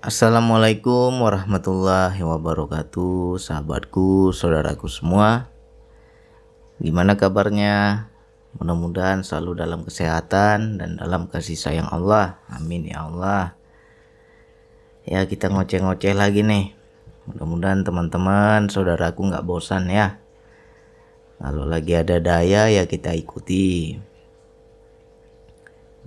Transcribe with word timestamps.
Assalamualaikum 0.00 1.12
warahmatullahi 1.20 2.24
wabarakatuh 2.24 3.36
Sahabatku, 3.36 4.32
saudaraku 4.32 4.88
semua. 4.88 5.52
Gimana 6.80 7.20
kabarnya? 7.20 8.08
Mudah-mudahan 8.56 9.20
selalu 9.20 9.60
dalam 9.60 9.84
kesehatan 9.84 10.80
dan 10.80 10.96
dalam 10.96 11.28
kasih 11.28 11.52
sayang 11.52 11.84
Allah. 11.92 12.40
Amin 12.48 12.88
ya 12.88 13.12
Allah. 13.12 13.52
Ya 15.04 15.20
kita 15.28 15.52
ngoceh-ngoceh 15.52 16.16
lagi 16.16 16.48
nih. 16.48 16.72
Mudah-mudahan 17.28 17.84
teman-teman, 17.84 18.72
saudaraku 18.72 19.28
nggak 19.28 19.44
bosan 19.44 19.92
ya. 19.92 20.16
Kalau 21.44 21.68
lagi 21.68 21.92
ada 22.00 22.16
daya 22.16 22.72
ya 22.72 22.88
kita 22.88 23.12
ikuti 23.12 24.00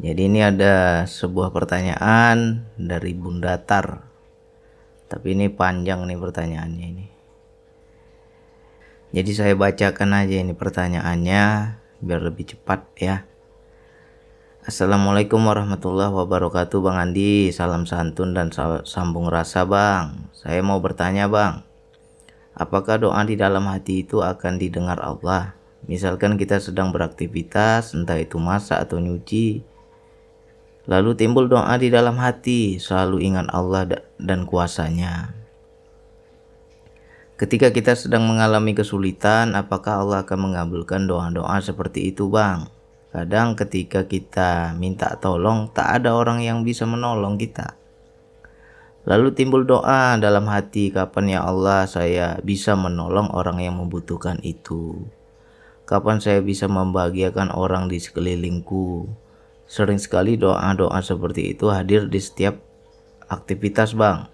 jadi 0.01 0.25
ini 0.25 0.41
ada 0.41 1.05
sebuah 1.05 1.53
pertanyaan 1.53 2.65
dari 2.81 3.13
Bunda 3.13 3.61
Tar. 3.61 4.09
Tapi 5.05 5.37
ini 5.37 5.53
panjang 5.53 6.09
nih 6.09 6.17
pertanyaannya 6.17 6.85
ini. 6.89 7.05
Jadi 9.13 9.31
saya 9.37 9.53
bacakan 9.53 10.17
aja 10.17 10.41
ini 10.41 10.57
pertanyaannya 10.57 11.43
biar 12.01 12.21
lebih 12.25 12.57
cepat 12.57 12.81
ya. 12.97 13.29
Assalamualaikum 14.65 15.43
warahmatullahi 15.43 16.09
wabarakatuh 16.09 16.79
Bang 16.79 16.95
Andi 16.95 17.51
Salam 17.51 17.83
santun 17.83 18.31
dan 18.31 18.47
sambung 18.87 19.27
rasa 19.27 19.67
Bang 19.67 20.31
Saya 20.31 20.63
mau 20.63 20.79
bertanya 20.79 21.27
Bang 21.27 21.67
Apakah 22.55 22.95
doa 22.95 23.19
di 23.27 23.35
dalam 23.35 23.67
hati 23.67 24.07
itu 24.07 24.23
akan 24.23 24.63
didengar 24.63 25.03
Allah? 25.03 25.51
Misalkan 25.83 26.39
kita 26.39 26.63
sedang 26.63 26.95
beraktivitas 26.95 27.91
Entah 27.91 28.15
itu 28.15 28.39
masak 28.39 28.87
atau 28.87 29.03
nyuci 29.03 29.72
Lalu 30.83 31.15
timbul 31.15 31.47
doa 31.47 31.79
di 31.79 31.87
dalam 31.87 32.19
hati, 32.19 32.75
selalu 32.75 33.23
ingat 33.23 33.47
Allah 33.55 33.87
dan 34.19 34.43
kuasanya. 34.43 35.31
Ketika 37.39 37.71
kita 37.71 37.95
sedang 37.95 38.27
mengalami 38.27 38.75
kesulitan, 38.75 39.55
apakah 39.55 40.03
Allah 40.03 40.27
akan 40.27 40.51
mengabulkan 40.51 41.07
doa-doa 41.07 41.59
seperti 41.63 42.11
itu, 42.11 42.27
Bang? 42.27 42.67
Kadang 43.15 43.55
ketika 43.55 44.03
kita 44.03 44.75
minta 44.75 45.15
tolong, 45.23 45.71
tak 45.71 46.03
ada 46.03 46.19
orang 46.19 46.43
yang 46.43 46.67
bisa 46.67 46.83
menolong 46.83 47.39
kita. 47.39 47.79
Lalu 49.07 49.35
timbul 49.35 49.63
doa 49.63 50.19
dalam 50.19 50.47
hati, 50.51 50.91
kapan 50.91 51.35
ya 51.35 51.39
Allah 51.43 51.87
saya 51.87 52.39
bisa 52.43 52.75
menolong 52.75 53.31
orang 53.31 53.59
yang 53.63 53.79
membutuhkan 53.79 54.39
itu? 54.43 55.07
Kapan 55.83 56.19
saya 56.19 56.39
bisa 56.39 56.71
membahagiakan 56.71 57.51
orang 57.55 57.91
di 57.91 57.99
sekelilingku? 57.99 59.22
Sering 59.73 59.97
sekali 59.97 60.37
doa-doa 60.37 61.01
seperti 61.01 61.57
itu 61.57 61.73
hadir 61.73 62.05
di 62.05 62.21
setiap 62.21 62.61
aktivitas 63.25 63.97
bang. 63.97 64.29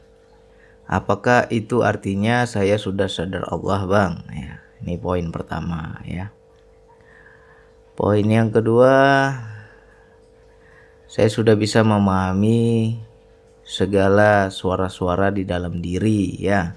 Apakah 0.84 1.48
itu 1.48 1.80
artinya 1.80 2.44
saya 2.44 2.76
sudah 2.76 3.08
sadar 3.08 3.48
Allah 3.48 3.88
bang? 3.88 4.14
Ya, 4.36 4.60
ini 4.84 5.00
poin 5.00 5.32
pertama 5.32 6.04
ya. 6.04 6.36
Poin 7.96 8.28
yang 8.28 8.52
kedua, 8.52 9.32
saya 11.08 11.32
sudah 11.32 11.56
bisa 11.56 11.88
memahami 11.88 13.00
segala 13.64 14.52
suara-suara 14.52 15.32
di 15.32 15.48
dalam 15.48 15.80
diri 15.80 16.36
ya 16.36 16.76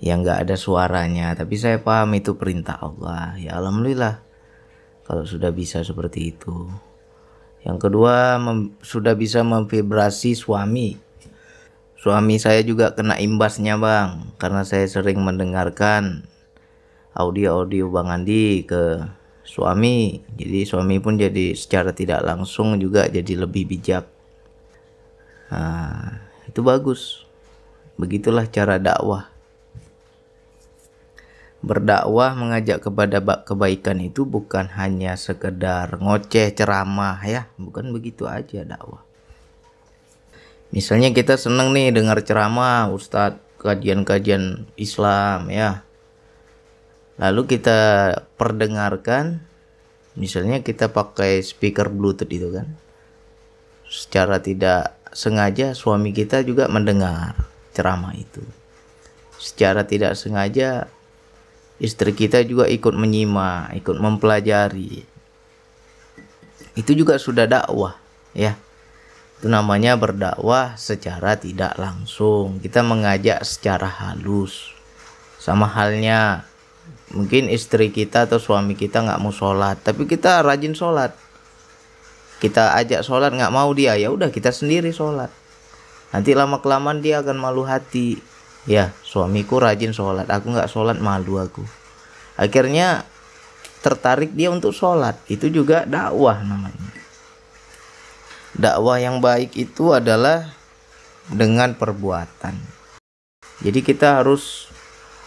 yang 0.00 0.24
nggak 0.24 0.48
ada 0.48 0.56
suaranya 0.56 1.34
tapi 1.34 1.58
saya 1.58 1.82
paham 1.82 2.16
itu 2.16 2.38
perintah 2.38 2.78
Allah 2.78 3.34
ya 3.34 3.58
alhamdulillah 3.58 4.22
kalau 5.02 5.26
sudah 5.26 5.50
bisa 5.50 5.82
seperti 5.82 6.30
itu 6.30 6.70
yang 7.64 7.78
kedua 7.78 8.40
sudah 8.82 9.12
bisa 9.16 9.44
memvibrasi 9.44 10.36
suami. 10.36 10.96
Suami 12.00 12.40
saya 12.40 12.64
juga 12.64 12.96
kena 12.96 13.20
imbasnya 13.20 13.76
bang, 13.76 14.34
karena 14.40 14.64
saya 14.64 14.88
sering 14.88 15.20
mendengarkan 15.20 16.24
audio-audio 17.12 17.92
Bang 17.92 18.08
Andi 18.08 18.64
ke 18.64 19.04
suami. 19.44 20.24
Jadi 20.34 20.64
suami 20.64 20.96
pun 20.98 21.20
jadi 21.20 21.52
secara 21.54 21.92
tidak 21.92 22.24
langsung 22.24 22.80
juga 22.80 23.04
jadi 23.06 23.44
lebih 23.44 23.68
bijak. 23.68 24.08
Nah, 25.52 26.24
itu 26.48 26.60
bagus. 26.64 27.24
Begitulah 28.00 28.48
cara 28.48 28.80
dakwah 28.80 29.29
berdakwah 31.60 32.32
mengajak 32.32 32.80
kepada 32.80 33.20
kebaikan 33.44 34.00
itu 34.00 34.24
bukan 34.24 34.68
hanya 34.80 35.16
sekedar 35.16 36.00
ngoceh 36.00 36.56
ceramah 36.56 37.20
ya. 37.24 37.52
Bukan 37.60 37.92
begitu 37.92 38.24
aja 38.24 38.64
dakwah. 38.64 39.04
Misalnya 40.70 41.12
kita 41.12 41.36
seneng 41.36 41.74
nih 41.74 41.92
dengar 41.92 42.22
ceramah 42.24 42.88
ustadz 42.94 43.42
kajian-kajian 43.60 44.70
Islam 44.80 45.52
ya. 45.52 45.84
Lalu 47.20 47.58
kita 47.58 47.78
perdengarkan 48.40 49.44
misalnya 50.16 50.64
kita 50.64 50.88
pakai 50.88 51.44
speaker 51.44 51.92
bluetooth 51.92 52.32
itu 52.32 52.48
kan. 52.48 52.72
Secara 53.90 54.40
tidak 54.40 54.96
sengaja 55.12 55.76
suami 55.76 56.14
kita 56.14 56.40
juga 56.46 56.70
mendengar 56.70 57.36
ceramah 57.76 58.14
itu. 58.16 58.40
Secara 59.36 59.84
tidak 59.84 60.14
sengaja 60.16 60.88
istri 61.80 62.12
kita 62.12 62.44
juga 62.44 62.68
ikut 62.68 62.92
menyimak, 62.92 63.72
ikut 63.80 63.96
mempelajari. 63.96 65.02
Itu 66.76 66.92
juga 66.92 67.16
sudah 67.16 67.48
dakwah, 67.48 67.96
ya. 68.36 68.54
Itu 69.40 69.48
namanya 69.48 69.96
berdakwah 69.96 70.76
secara 70.76 71.40
tidak 71.40 71.74
langsung. 71.80 72.60
Kita 72.60 72.84
mengajak 72.84 73.40
secara 73.42 73.88
halus. 73.88 74.76
Sama 75.40 75.64
halnya 75.64 76.44
mungkin 77.10 77.50
istri 77.50 77.90
kita 77.90 78.28
atau 78.28 78.36
suami 78.38 78.76
kita 78.76 79.00
nggak 79.00 79.18
mau 79.18 79.32
sholat, 79.32 79.80
tapi 79.80 80.04
kita 80.04 80.44
rajin 80.44 80.76
sholat. 80.76 81.16
Kita 82.38 82.76
ajak 82.76 83.00
sholat 83.00 83.32
nggak 83.32 83.52
mau 83.52 83.72
dia, 83.72 83.96
ya 83.96 84.12
udah 84.12 84.28
kita 84.28 84.52
sendiri 84.52 84.92
sholat. 84.92 85.32
Nanti 86.12 86.36
lama 86.36 86.60
kelamaan 86.60 87.00
dia 87.00 87.24
akan 87.24 87.40
malu 87.40 87.64
hati 87.64 88.20
ya 88.68 88.92
suamiku 89.04 89.62
rajin 89.62 89.94
sholat. 89.94 90.28
Aku 90.28 90.52
nggak 90.52 90.68
sholat 90.68 90.98
malu 91.00 91.40
aku. 91.40 91.64
Akhirnya 92.36 93.04
tertarik 93.80 94.32
dia 94.36 94.52
untuk 94.52 94.72
sholat. 94.76 95.16
Itu 95.28 95.48
juga 95.48 95.84
dakwah 95.88 96.40
namanya. 96.44 96.92
Dakwah 98.56 98.98
yang 99.00 99.22
baik 99.22 99.54
itu 99.56 99.94
adalah 99.94 100.50
dengan 101.30 101.72
perbuatan. 101.78 102.58
Jadi 103.60 103.80
kita 103.84 104.20
harus 104.20 104.68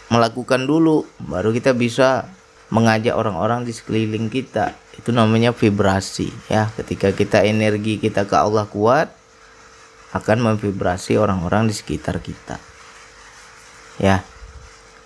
melakukan 0.09 0.65
dulu 0.65 1.05
baru 1.21 1.53
kita 1.53 1.73
bisa 1.73 2.27
mengajak 2.73 3.13
orang-orang 3.13 3.63
di 3.63 3.73
sekeliling 3.73 4.27
kita. 4.29 4.73
Itu 4.93 5.13
namanya 5.13 5.53
vibrasi 5.53 6.29
ya. 6.49 6.69
Ketika 6.73 7.13
kita 7.13 7.41
energi 7.45 7.97
kita 7.97 8.25
ke 8.25 8.35
Allah 8.35 8.65
kuat 8.69 9.09
akan 10.13 10.53
memvibrasi 10.53 11.17
orang-orang 11.17 11.65
di 11.69 11.73
sekitar 11.73 12.21
kita 12.21 12.72
ya. 13.99 14.25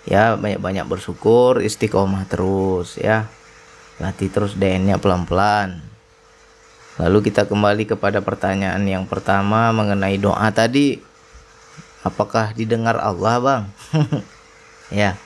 Ya 0.08 0.36
banyak-banyak 0.40 0.88
bersyukur 0.88 1.60
istiqomah 1.60 2.24
terus 2.28 2.96
ya. 2.96 3.28
Latih 4.00 4.30
terus 4.30 4.56
DN-nya 4.56 4.96
pelan-pelan. 4.96 5.84
Lalu 6.98 7.30
kita 7.30 7.46
kembali 7.46 7.86
kepada 7.86 8.18
pertanyaan 8.24 8.82
yang 8.88 9.04
pertama 9.04 9.70
mengenai 9.70 10.18
doa 10.18 10.48
tadi. 10.50 10.98
Apakah 12.06 12.54
didengar 12.54 12.96
Allah 12.98 13.36
bang? 13.38 13.64
Ya. 14.88 15.20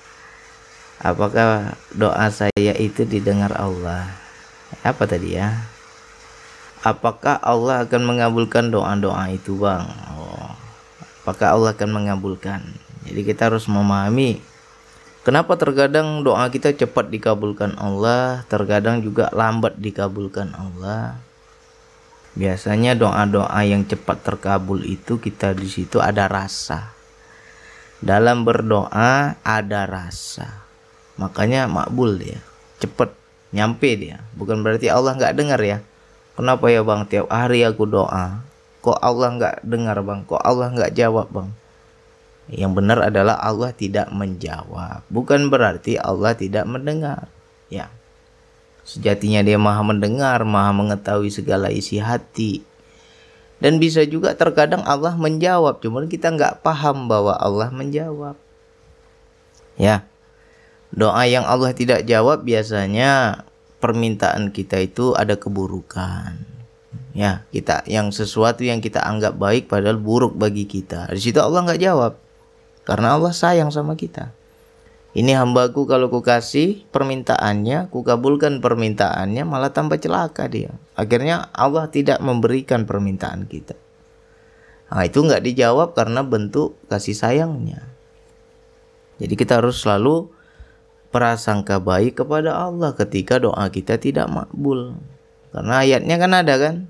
Apakah 0.98 1.78
doa 1.94 2.26
saya 2.34 2.74
itu 2.74 3.06
didengar 3.06 3.54
Allah? 3.54 4.10
Apa 4.82 5.06
tadi 5.06 5.38
ya? 5.38 5.54
Apakah 6.82 7.38
Allah 7.38 7.86
akan 7.86 8.02
mengabulkan 8.02 8.74
doa-doa 8.74 9.30
itu 9.30 9.54
bang? 9.54 9.86
Oh, 10.18 10.50
apakah 11.22 11.54
Allah 11.54 11.70
akan 11.78 11.90
mengabulkan 11.94 12.66
jadi 13.02 13.20
kita 13.26 13.50
harus 13.50 13.66
memahami 13.66 14.38
kenapa 15.26 15.58
terkadang 15.58 16.22
doa 16.22 16.46
kita 16.50 16.74
cepat 16.74 17.10
dikabulkan 17.10 17.74
Allah, 17.78 18.46
terkadang 18.46 19.02
juga 19.02 19.30
lambat 19.34 19.78
dikabulkan 19.78 20.54
Allah. 20.54 21.18
Biasanya 22.32 22.96
doa-doa 22.96 23.60
yang 23.60 23.84
cepat 23.84 24.24
terkabul 24.24 24.80
itu 24.88 25.20
kita 25.20 25.52
di 25.52 25.68
situ 25.68 26.00
ada 26.00 26.32
rasa. 26.32 26.96
Dalam 28.00 28.48
berdoa 28.48 29.36
ada 29.44 29.80
rasa. 29.84 30.64
Makanya 31.20 31.68
makbul 31.68 32.16
dia, 32.16 32.40
cepat 32.80 33.12
nyampe 33.52 33.94
dia. 34.00 34.24
Bukan 34.32 34.64
berarti 34.64 34.88
Allah 34.88 35.12
nggak 35.12 35.36
dengar 35.36 35.60
ya. 35.60 35.84
Kenapa 36.32 36.72
ya 36.72 36.80
bang 36.80 37.04
tiap 37.04 37.28
hari 37.28 37.60
aku 37.68 37.84
doa, 37.84 38.40
kok 38.80 38.96
Allah 38.96 39.28
nggak 39.36 39.56
dengar 39.68 40.00
bang, 40.00 40.24
kok 40.24 40.40
Allah 40.40 40.72
nggak 40.72 40.96
jawab 40.96 41.28
bang? 41.28 41.52
Yang 42.50 42.72
benar 42.82 42.98
adalah 43.06 43.38
Allah 43.38 43.70
tidak 43.70 44.10
menjawab. 44.10 45.06
Bukan 45.12 45.46
berarti 45.52 46.00
Allah 46.00 46.34
tidak 46.34 46.66
mendengar. 46.66 47.30
Ya. 47.70 47.92
Sejatinya 48.82 49.46
dia 49.46 49.60
maha 49.62 49.82
mendengar, 49.86 50.42
maha 50.42 50.74
mengetahui 50.74 51.30
segala 51.30 51.70
isi 51.70 52.02
hati. 52.02 52.66
dan 53.62 53.78
bisa 53.78 54.02
juga 54.02 54.34
terkadang 54.34 54.82
Allah 54.82 55.14
menjawab 55.14 55.78
cuman 55.78 56.10
kita 56.10 56.34
nggak 56.34 56.66
paham 56.66 57.06
bahwa 57.06 57.38
Allah 57.38 57.70
menjawab 57.70 58.34
ya 59.78 60.02
doa 60.90 61.22
yang 61.30 61.46
Allah 61.46 61.70
tidak 61.70 62.02
jawab 62.02 62.42
biasanya 62.42 63.46
permintaan 63.78 64.50
kita 64.50 64.82
itu 64.82 65.14
ada 65.14 65.38
keburukan 65.38 66.42
ya 67.14 67.46
kita 67.54 67.86
yang 67.86 68.10
sesuatu 68.10 68.66
yang 68.66 68.82
kita 68.82 68.98
anggap 68.98 69.38
baik 69.38 69.70
padahal 69.70 70.02
buruk 70.02 70.34
bagi 70.34 70.66
kita 70.66 71.06
di 71.14 71.22
situ 71.22 71.38
Allah 71.38 71.62
nggak 71.62 71.82
jawab 71.86 72.18
karena 72.82 73.14
Allah 73.14 73.34
sayang 73.34 73.70
sama 73.70 73.94
kita 73.94 74.34
ini 75.12 75.36
hambaku 75.36 75.84
kalau 75.84 76.08
ku 76.08 76.24
kasih 76.24 76.88
permintaannya, 76.88 77.92
ku 77.92 78.00
kabulkan 78.00 78.64
permintaannya, 78.64 79.44
malah 79.44 79.68
tambah 79.68 80.00
celaka 80.00 80.48
dia. 80.48 80.72
Akhirnya 80.96 81.52
Allah 81.52 81.92
tidak 81.92 82.24
memberikan 82.24 82.88
permintaan 82.88 83.44
kita. 83.44 83.76
Nah, 84.88 85.04
itu 85.04 85.20
nggak 85.20 85.44
dijawab 85.44 85.92
karena 85.92 86.24
bentuk 86.24 86.80
kasih 86.88 87.12
sayangnya. 87.12 87.84
Jadi 89.20 89.36
kita 89.36 89.60
harus 89.60 89.84
selalu 89.84 90.32
prasangka 91.12 91.76
baik 91.76 92.24
kepada 92.24 92.56
Allah 92.56 92.96
ketika 92.96 93.36
doa 93.36 93.68
kita 93.68 94.00
tidak 94.00 94.32
makbul. 94.32 94.96
Karena 95.52 95.84
ayatnya 95.84 96.16
kan 96.16 96.32
ada 96.32 96.56
kan. 96.56 96.88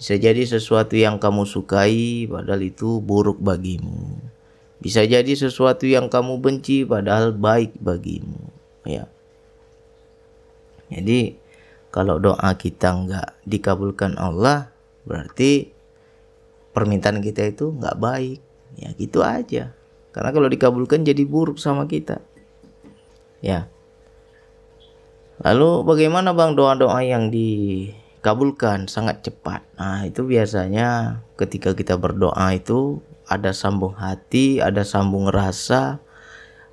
Bisa 0.00 0.16
jadi 0.16 0.48
sesuatu 0.48 0.96
yang 0.96 1.20
kamu 1.20 1.44
sukai 1.44 2.24
padahal 2.24 2.64
itu 2.64 3.04
buruk 3.04 3.36
bagimu 3.36 4.29
bisa 4.80 5.04
jadi 5.04 5.32
sesuatu 5.36 5.84
yang 5.84 6.08
kamu 6.08 6.40
benci 6.40 6.88
padahal 6.88 7.36
baik 7.36 7.76
bagimu, 7.80 8.50
ya. 8.84 9.04
Jadi 10.90 11.38
kalau 11.94 12.18
doa 12.18 12.50
kita 12.58 12.90
nggak 12.90 13.28
dikabulkan 13.46 14.18
Allah, 14.18 14.74
berarti 15.06 15.70
permintaan 16.74 17.22
kita 17.22 17.50
itu 17.50 17.76
nggak 17.76 17.98
baik. 17.98 18.40
Ya 18.78 18.90
gitu 18.94 19.22
aja. 19.22 19.74
Karena 20.10 20.30
kalau 20.34 20.50
dikabulkan 20.50 21.06
jadi 21.06 21.22
buruk 21.26 21.58
sama 21.58 21.86
kita. 21.86 22.22
Ya. 23.42 23.70
Lalu 25.40 25.86
bagaimana 25.86 26.36
bang 26.36 26.52
doa-doa 26.52 27.00
yang 27.00 27.32
dikabulkan 27.32 28.86
sangat 28.86 29.24
cepat? 29.24 29.64
Nah 29.80 30.04
itu 30.04 30.26
biasanya 30.26 31.20
ketika 31.40 31.72
kita 31.72 31.96
berdoa 31.96 32.52
itu 32.52 33.00
ada 33.30 33.54
sambung 33.54 33.94
hati, 33.94 34.58
ada 34.58 34.82
sambung 34.82 35.30
rasa, 35.30 36.02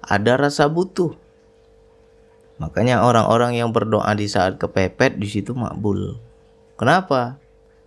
ada 0.01 0.33
rasa 0.41 0.65
butuh. 0.65 1.13
Makanya 2.57 3.05
orang-orang 3.05 3.61
yang 3.61 3.69
berdoa 3.69 4.09
di 4.17 4.25
saat 4.25 4.57
kepepet 4.57 5.21
di 5.21 5.29
situ 5.29 5.53
makbul. 5.53 6.17
Kenapa? 6.73 7.37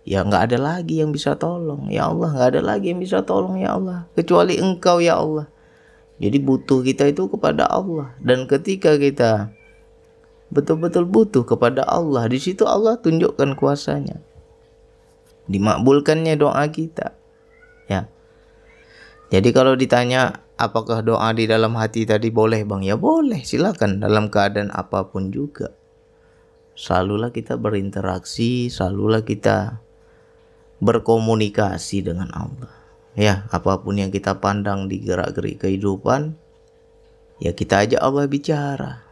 Ya 0.07 0.23
nggak 0.23 0.49
ada 0.49 0.57
lagi 0.57 1.03
yang 1.03 1.11
bisa 1.11 1.35
tolong. 1.35 1.91
Ya 1.91 2.07
Allah 2.07 2.31
nggak 2.31 2.49
ada 2.55 2.61
lagi 2.63 2.95
yang 2.95 3.03
bisa 3.03 3.27
tolong 3.27 3.59
ya 3.59 3.75
Allah. 3.75 4.07
Kecuali 4.15 4.55
Engkau 4.55 5.03
ya 5.03 5.19
Allah. 5.19 5.51
Jadi 6.23 6.37
butuh 6.39 6.79
kita 6.81 7.11
itu 7.11 7.27
kepada 7.27 7.67
Allah. 7.67 8.15
Dan 8.23 8.47
ketika 8.47 8.95
kita 8.95 9.51
betul-betul 10.47 11.03
butuh 11.03 11.43
kepada 11.43 11.83
Allah, 11.83 12.31
di 12.31 12.39
situ 12.39 12.63
Allah 12.63 12.95
tunjukkan 12.95 13.59
kuasanya. 13.59 14.23
Dimakbulkannya 15.51 16.39
doa 16.39 16.63
kita. 16.71 17.11
Ya. 17.91 18.07
Jadi 19.31 19.49
kalau 19.55 19.79
ditanya 19.79 20.43
apakah 20.59 20.99
doa 20.99 21.31
di 21.31 21.47
dalam 21.47 21.79
hati 21.79 22.03
tadi 22.03 22.27
boleh 22.27 22.67
bang? 22.67 22.83
Ya 22.83 22.99
boleh, 22.99 23.47
silakan 23.47 24.03
dalam 24.03 24.27
keadaan 24.27 24.67
apa 24.75 25.07
pun 25.07 25.31
juga. 25.31 25.71
Selalulah 26.75 27.31
kita 27.31 27.55
berinteraksi, 27.55 28.67
selalulah 28.67 29.23
kita 29.23 29.79
berkomunikasi 30.83 32.03
dengan 32.03 32.27
Allah. 32.35 32.73
Ya, 33.15 33.47
apa 33.51 33.79
pun 33.79 33.99
yang 33.99 34.11
kita 34.11 34.39
pandang 34.39 34.87
di 34.87 35.03
gerak-gerik 35.03 35.63
kehidupan, 35.67 36.35
ya 37.43 37.51
kita 37.51 37.87
ajak 37.87 37.99
Allah 37.99 38.27
bicara. 38.27 39.03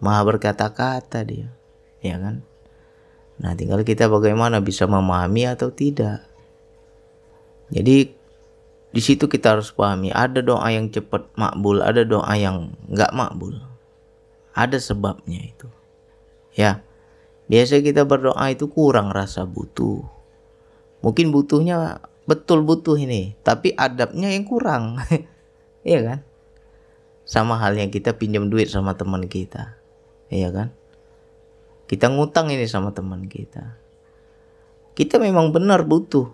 Maha 0.00 0.24
berkata-kata 0.24 1.24
dia, 1.24 1.52
ya 2.00 2.16
kan? 2.16 2.44
Nah, 3.40 3.56
tinggal 3.56 3.80
kita 3.84 4.08
bagaimana 4.12 4.60
bisa 4.60 4.84
memahami 4.84 5.48
atau 5.48 5.72
tidak. 5.72 6.24
Jadi 7.72 8.19
di 8.90 8.98
situ 8.98 9.30
kita 9.30 9.54
harus 9.54 9.70
pahami 9.70 10.10
ada 10.10 10.42
doa 10.42 10.66
yang 10.66 10.90
cepat 10.90 11.30
makbul, 11.38 11.78
ada 11.78 12.02
doa 12.02 12.34
yang 12.34 12.74
nggak 12.90 13.14
makbul. 13.14 13.54
Ada 14.50 14.82
sebabnya 14.82 15.46
itu. 15.46 15.70
Ya. 16.58 16.82
Biasa 17.46 17.82
kita 17.82 18.06
berdoa 18.06 18.50
itu 18.50 18.66
kurang 18.70 19.14
rasa 19.14 19.46
butuh. 19.46 20.06
Mungkin 21.02 21.30
butuhnya 21.30 22.02
betul 22.26 22.62
butuh 22.62 22.94
ini, 22.98 23.34
tapi 23.46 23.74
adabnya 23.74 24.30
yang 24.30 24.46
kurang. 24.46 24.98
Iya 25.80 26.04
kan? 26.04 26.20
Sama 27.24 27.56
halnya 27.56 27.88
kita 27.88 28.12
pinjam 28.20 28.52
duit 28.52 28.68
sama 28.68 29.00
teman 29.00 29.32
kita. 29.32 29.80
Iya 30.28 30.52
kan? 30.52 30.68
Kita 31.88 32.12
ngutang 32.12 32.52
ini 32.52 32.68
sama 32.68 32.92
teman 32.92 33.24
kita. 33.32 33.80
Kita 34.92 35.16
memang 35.16 35.56
benar 35.56 35.88
butuh, 35.88 36.28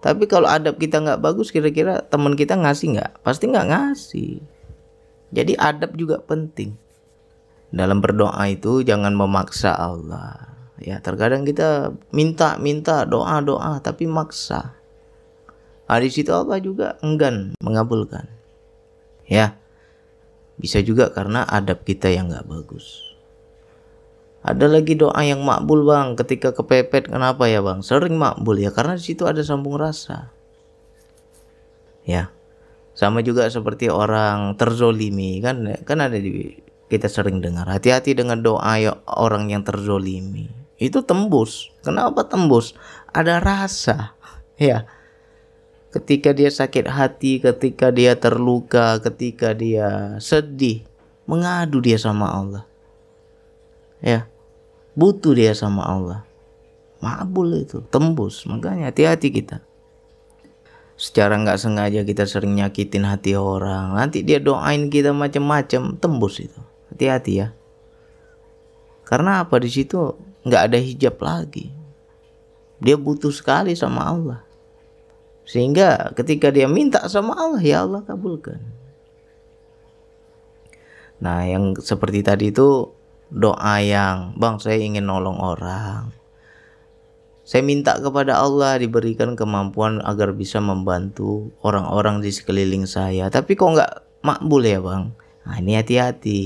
tapi 0.00 0.24
kalau 0.24 0.48
adab 0.48 0.80
kita 0.80 0.96
nggak 0.96 1.20
bagus, 1.20 1.52
kira-kira 1.52 2.00
teman 2.08 2.32
kita 2.32 2.56
ngasih 2.56 2.96
nggak? 2.96 3.20
Pasti 3.20 3.52
nggak 3.52 3.68
ngasih. 3.68 4.40
Jadi 5.30 5.52
adab 5.60 5.92
juga 5.92 6.24
penting. 6.24 6.72
Dalam 7.70 8.00
berdoa 8.00 8.40
itu 8.48 8.80
jangan 8.80 9.12
memaksa 9.12 9.76
Allah. 9.76 10.56
Ya 10.80 10.98
terkadang 11.04 11.44
kita 11.44 11.92
minta 12.16 12.56
minta 12.56 13.04
doa 13.04 13.44
doa 13.44 13.76
tapi 13.84 14.08
maksa. 14.08 14.72
Nah, 15.90 15.98
di 15.98 16.08
situ 16.08 16.32
Allah 16.32 16.56
juga 16.62 16.96
enggan 17.04 17.52
mengabulkan. 17.60 18.24
Ya 19.28 19.60
bisa 20.56 20.80
juga 20.80 21.12
karena 21.12 21.44
adab 21.44 21.84
kita 21.84 22.08
yang 22.08 22.32
nggak 22.32 22.48
bagus. 22.48 23.09
Ada 24.40 24.72
lagi 24.72 24.96
doa 24.96 25.20
yang 25.20 25.44
makbul 25.44 25.84
bang 25.84 26.16
ketika 26.16 26.56
kepepet 26.56 27.12
kenapa 27.12 27.44
ya 27.44 27.60
bang? 27.60 27.84
Sering 27.84 28.16
makbul 28.16 28.56
ya 28.56 28.72
karena 28.72 28.96
di 28.96 29.04
situ 29.04 29.28
ada 29.28 29.44
sambung 29.44 29.76
rasa. 29.76 30.32
Ya, 32.08 32.32
sama 32.96 33.20
juga 33.20 33.44
seperti 33.52 33.92
orang 33.92 34.56
terzolimi 34.56 35.44
kan 35.44 35.68
kan 35.84 36.00
ada 36.00 36.16
di 36.16 36.56
kita 36.88 37.06
sering 37.06 37.44
dengar 37.44 37.68
hati-hati 37.68 38.16
dengan 38.16 38.40
doa 38.40 38.80
ya 38.80 38.96
orang 39.04 39.52
yang 39.52 39.60
terzolimi 39.60 40.48
itu 40.80 41.04
tembus. 41.04 41.68
Kenapa 41.84 42.24
tembus? 42.24 42.72
Ada 43.12 43.44
rasa 43.44 44.16
ya. 44.56 44.88
Ketika 45.90 46.30
dia 46.32 46.48
sakit 46.48 46.86
hati, 46.86 47.42
ketika 47.42 47.90
dia 47.90 48.14
terluka, 48.14 49.02
ketika 49.02 49.52
dia 49.52 50.16
sedih, 50.22 50.86
mengadu 51.26 51.82
dia 51.82 51.98
sama 51.98 52.30
Allah 52.30 52.70
ya 54.00 54.26
butuh 55.00 55.32
dia 55.32 55.56
sama 55.56 55.88
Allah. 55.88 56.20
Mabul 57.00 57.64
itu 57.64 57.80
tembus. 57.88 58.44
Makanya 58.44 58.92
hati-hati 58.92 59.32
kita. 59.32 59.64
Secara 61.00 61.40
nggak 61.40 61.56
sengaja 61.56 62.04
kita 62.04 62.28
sering 62.28 62.60
nyakitin 62.60 63.08
hati 63.08 63.32
orang 63.32 63.96
nanti 63.96 64.20
dia 64.20 64.36
doain 64.36 64.92
kita 64.92 65.16
macam-macam 65.16 65.96
tembus 65.96 66.44
itu. 66.44 66.60
Hati-hati 66.92 67.32
ya. 67.40 67.56
Karena 69.08 69.40
apa? 69.40 69.56
Di 69.56 69.72
situ 69.72 69.96
nggak 70.44 70.62
ada 70.68 70.76
hijab 70.76 71.16
lagi. 71.24 71.72
Dia 72.84 73.00
butuh 73.00 73.32
sekali 73.32 73.72
sama 73.72 74.04
Allah. 74.04 74.40
Sehingga 75.48 76.12
ketika 76.12 76.52
dia 76.52 76.68
minta 76.68 77.00
sama 77.08 77.32
Allah 77.32 77.64
ya 77.64 77.88
Allah 77.88 78.04
kabulkan. 78.04 78.60
Nah 81.24 81.48
yang 81.48 81.80
seperti 81.80 82.20
tadi 82.20 82.52
itu 82.52 82.92
doa 83.30 83.78
yang 83.78 84.34
bang 84.34 84.58
saya 84.58 84.82
ingin 84.82 85.06
nolong 85.06 85.38
orang. 85.38 86.10
Saya 87.46 87.66
minta 87.66 87.98
kepada 87.98 88.38
Allah 88.38 88.78
diberikan 88.78 89.34
kemampuan 89.34 89.98
agar 90.06 90.30
bisa 90.34 90.62
membantu 90.62 91.50
orang-orang 91.66 92.22
di 92.22 92.30
sekeliling 92.30 92.86
saya. 92.86 93.26
Tapi 93.26 93.58
kok 93.58 93.74
nggak 93.74 93.92
makbul 94.22 94.62
ya 94.62 94.78
bang? 94.78 95.10
Nah 95.46 95.56
ini 95.58 95.74
hati-hati. 95.74 96.42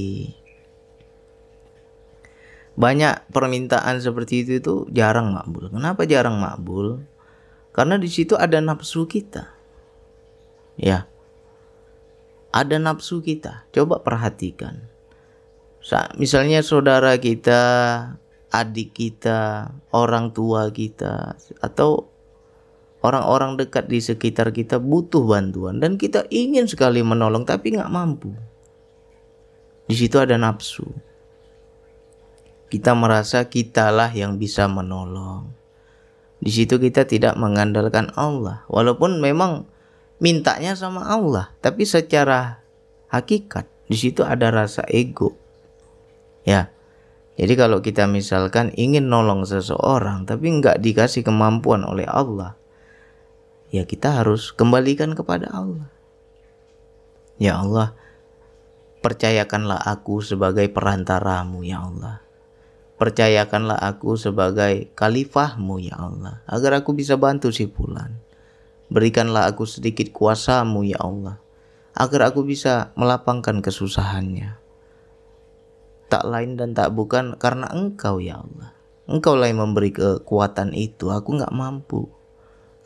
Banyak 2.74 3.28
permintaan 3.28 4.00
seperti 4.00 4.48
itu 4.48 4.52
itu 4.64 4.74
jarang 4.96 5.36
makbul. 5.36 5.68
Kenapa 5.68 6.08
jarang 6.08 6.40
makbul? 6.40 7.04
Karena 7.76 8.00
di 8.00 8.08
situ 8.08 8.32
ada 8.40 8.64
nafsu 8.64 9.04
kita. 9.04 9.52
Ya. 10.80 11.04
Ada 12.48 12.80
nafsu 12.80 13.20
kita. 13.20 13.68
Coba 13.76 14.00
perhatikan 14.00 14.93
misalnya 16.16 16.64
saudara 16.64 17.20
kita, 17.20 17.60
adik 18.48 18.96
kita, 18.96 19.68
orang 19.92 20.32
tua 20.32 20.72
kita, 20.72 21.36
atau 21.60 22.08
orang-orang 23.04 23.60
dekat 23.60 23.84
di 23.92 24.00
sekitar 24.00 24.48
kita 24.56 24.80
butuh 24.80 25.28
bantuan 25.28 25.76
dan 25.76 26.00
kita 26.00 26.24
ingin 26.32 26.64
sekali 26.64 27.04
menolong 27.04 27.44
tapi 27.44 27.76
nggak 27.76 27.92
mampu. 27.92 28.32
Di 29.84 29.92
situ 29.92 30.16
ada 30.16 30.40
nafsu. 30.40 30.88
Kita 32.72 32.96
merasa 32.96 33.44
kitalah 33.44 34.08
yang 34.16 34.40
bisa 34.40 34.64
menolong. 34.64 35.52
Di 36.40 36.48
situ 36.48 36.80
kita 36.80 37.04
tidak 37.04 37.36
mengandalkan 37.36 38.08
Allah, 38.16 38.64
walaupun 38.72 39.20
memang 39.20 39.68
mintanya 40.16 40.72
sama 40.72 41.04
Allah, 41.04 41.52
tapi 41.60 41.84
secara 41.84 42.64
hakikat 43.12 43.68
di 43.84 43.96
situ 44.00 44.24
ada 44.24 44.48
rasa 44.48 44.80
ego. 44.88 45.43
Ya. 46.44 46.70
Jadi 47.34 47.58
kalau 47.58 47.82
kita 47.82 48.06
misalkan 48.06 48.70
ingin 48.78 49.10
nolong 49.10 49.42
seseorang 49.42 50.22
tapi 50.22 50.54
nggak 50.54 50.78
dikasih 50.78 51.26
kemampuan 51.26 51.82
oleh 51.82 52.06
Allah, 52.06 52.54
ya 53.74 53.82
kita 53.82 54.22
harus 54.22 54.54
kembalikan 54.54 55.18
kepada 55.18 55.50
Allah. 55.50 55.90
Ya 57.42 57.58
Allah, 57.58 57.98
percayakanlah 59.02 59.82
aku 59.82 60.22
sebagai 60.22 60.70
perantaramu 60.70 61.66
ya 61.66 61.82
Allah. 61.82 62.22
Percayakanlah 62.94 63.82
aku 63.82 64.14
sebagai 64.14 64.94
khalifahmu 64.94 65.82
ya 65.82 65.98
Allah, 65.98 66.46
agar 66.46 66.78
aku 66.78 66.94
bisa 66.94 67.18
bantu 67.18 67.50
si 67.50 67.66
Fulan. 67.66 68.22
Berikanlah 68.86 69.50
aku 69.50 69.66
sedikit 69.66 70.14
kuasamu 70.14 70.86
ya 70.86 71.02
Allah, 71.02 71.42
agar 71.98 72.30
aku 72.30 72.46
bisa 72.46 72.94
melapangkan 72.94 73.58
kesusahannya. 73.58 74.63
Tak 76.14 76.30
lain 76.30 76.54
dan 76.54 76.78
tak 76.78 76.94
bukan 76.94 77.34
karena 77.42 77.66
engkau 77.74 78.22
ya 78.22 78.38
Allah. 78.38 78.70
Engkau 79.10 79.34
lah 79.34 79.50
yang 79.50 79.66
memberi 79.66 79.90
kekuatan 79.90 80.70
itu, 80.70 81.10
aku 81.10 81.42
nggak 81.42 81.50
mampu. 81.50 82.06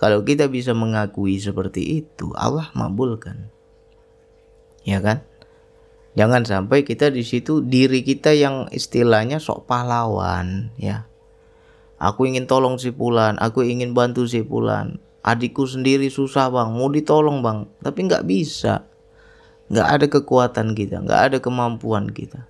Kalau 0.00 0.24
kita 0.24 0.48
bisa 0.48 0.72
mengakui 0.72 1.36
seperti 1.36 2.00
itu, 2.00 2.32
Allah 2.32 2.72
mabulkan. 2.72 3.52
Ya 4.80 5.04
kan? 5.04 5.28
Jangan 6.16 6.48
sampai 6.48 6.88
kita 6.88 7.12
di 7.12 7.20
situ 7.20 7.60
diri 7.60 8.00
kita 8.00 8.32
yang 8.32 8.72
istilahnya 8.72 9.44
sok 9.44 9.68
pahlawan 9.68 10.72
ya. 10.80 11.04
Aku 12.00 12.24
ingin 12.24 12.48
tolong 12.48 12.80
si 12.80 12.96
Pulan, 12.96 13.36
aku 13.36 13.60
ingin 13.60 13.92
bantu 13.92 14.24
si 14.24 14.40
Pulan. 14.40 15.04
Adikku 15.20 15.68
sendiri 15.68 16.08
susah 16.08 16.48
bang, 16.48 16.72
mau 16.72 16.88
ditolong 16.88 17.44
bang, 17.44 17.68
tapi 17.84 18.08
nggak 18.08 18.24
bisa. 18.24 18.88
Nggak 19.68 19.88
ada 19.92 20.06
kekuatan 20.08 20.72
kita, 20.72 21.04
nggak 21.04 21.20
ada 21.28 21.36
kemampuan 21.44 22.08
kita. 22.08 22.48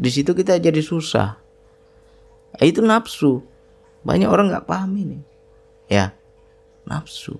Di 0.00 0.08
situ 0.08 0.32
kita 0.32 0.56
jadi 0.56 0.80
susah. 0.80 1.36
Itu 2.56 2.80
nafsu. 2.80 3.44
Banyak 4.00 4.32
orang 4.32 4.48
nggak 4.48 4.64
paham 4.64 4.96
ini. 4.96 5.20
Ya, 5.92 6.16
nafsu. 6.88 7.36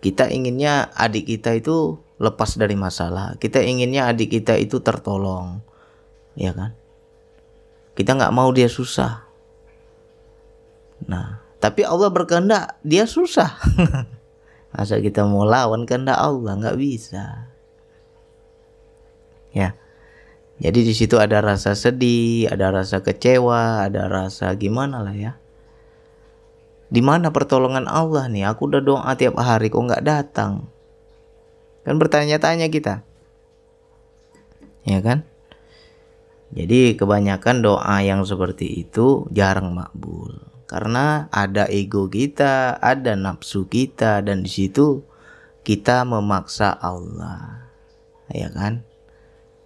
Kita 0.00 0.32
inginnya 0.32 0.88
adik 0.96 1.28
kita 1.28 1.52
itu 1.60 2.00
lepas 2.16 2.56
dari 2.56 2.72
masalah. 2.72 3.36
Kita 3.36 3.60
inginnya 3.60 4.08
adik 4.08 4.32
kita 4.32 4.56
itu 4.56 4.80
tertolong, 4.80 5.60
ya 6.32 6.56
kan? 6.56 6.72
Kita 7.92 8.16
nggak 8.16 8.32
mau 8.32 8.48
dia 8.56 8.72
susah. 8.72 9.28
Nah, 11.04 11.44
tapi 11.60 11.84
Allah 11.84 12.08
berkehendak 12.08 12.80
dia 12.80 13.04
susah. 13.04 13.60
Masa 14.72 14.96
kita 15.04 15.28
mau 15.28 15.44
lawan 15.44 15.84
kehendak 15.84 16.16
Allah 16.16 16.56
nggak 16.56 16.78
bisa. 16.80 17.52
Ya. 19.52 19.79
Jadi 20.60 20.84
di 20.84 20.92
situ 20.92 21.16
ada 21.16 21.40
rasa 21.40 21.72
sedih, 21.72 22.52
ada 22.52 22.68
rasa 22.68 23.00
kecewa, 23.00 23.88
ada 23.88 24.12
rasa 24.12 24.52
gimana 24.60 25.00
lah 25.00 25.16
ya. 25.16 25.32
Di 26.92 27.00
mana 27.00 27.32
pertolongan 27.32 27.88
Allah 27.88 28.28
nih? 28.28 28.44
Aku 28.52 28.68
udah 28.68 28.84
doa 28.84 29.10
tiap 29.16 29.40
hari 29.40 29.72
kok 29.72 29.80
nggak 29.80 30.04
datang. 30.04 30.68
Kan 31.86 31.96
bertanya-tanya 31.96 32.68
kita. 32.68 33.00
Ya 34.84 35.00
kan? 35.00 35.24
Jadi 36.50 36.98
kebanyakan 36.98 37.62
doa 37.64 37.96
yang 38.04 38.26
seperti 38.28 38.84
itu 38.84 39.30
jarang 39.32 39.72
makbul. 39.72 40.44
Karena 40.68 41.30
ada 41.32 41.70
ego 41.70 42.10
kita, 42.10 42.76
ada 42.76 43.16
nafsu 43.16 43.64
kita 43.64 44.20
dan 44.20 44.44
di 44.44 44.50
situ 44.50 45.06
kita 45.64 46.04
memaksa 46.04 46.74
Allah. 46.74 47.70
Ya 48.28 48.50
kan? 48.50 48.89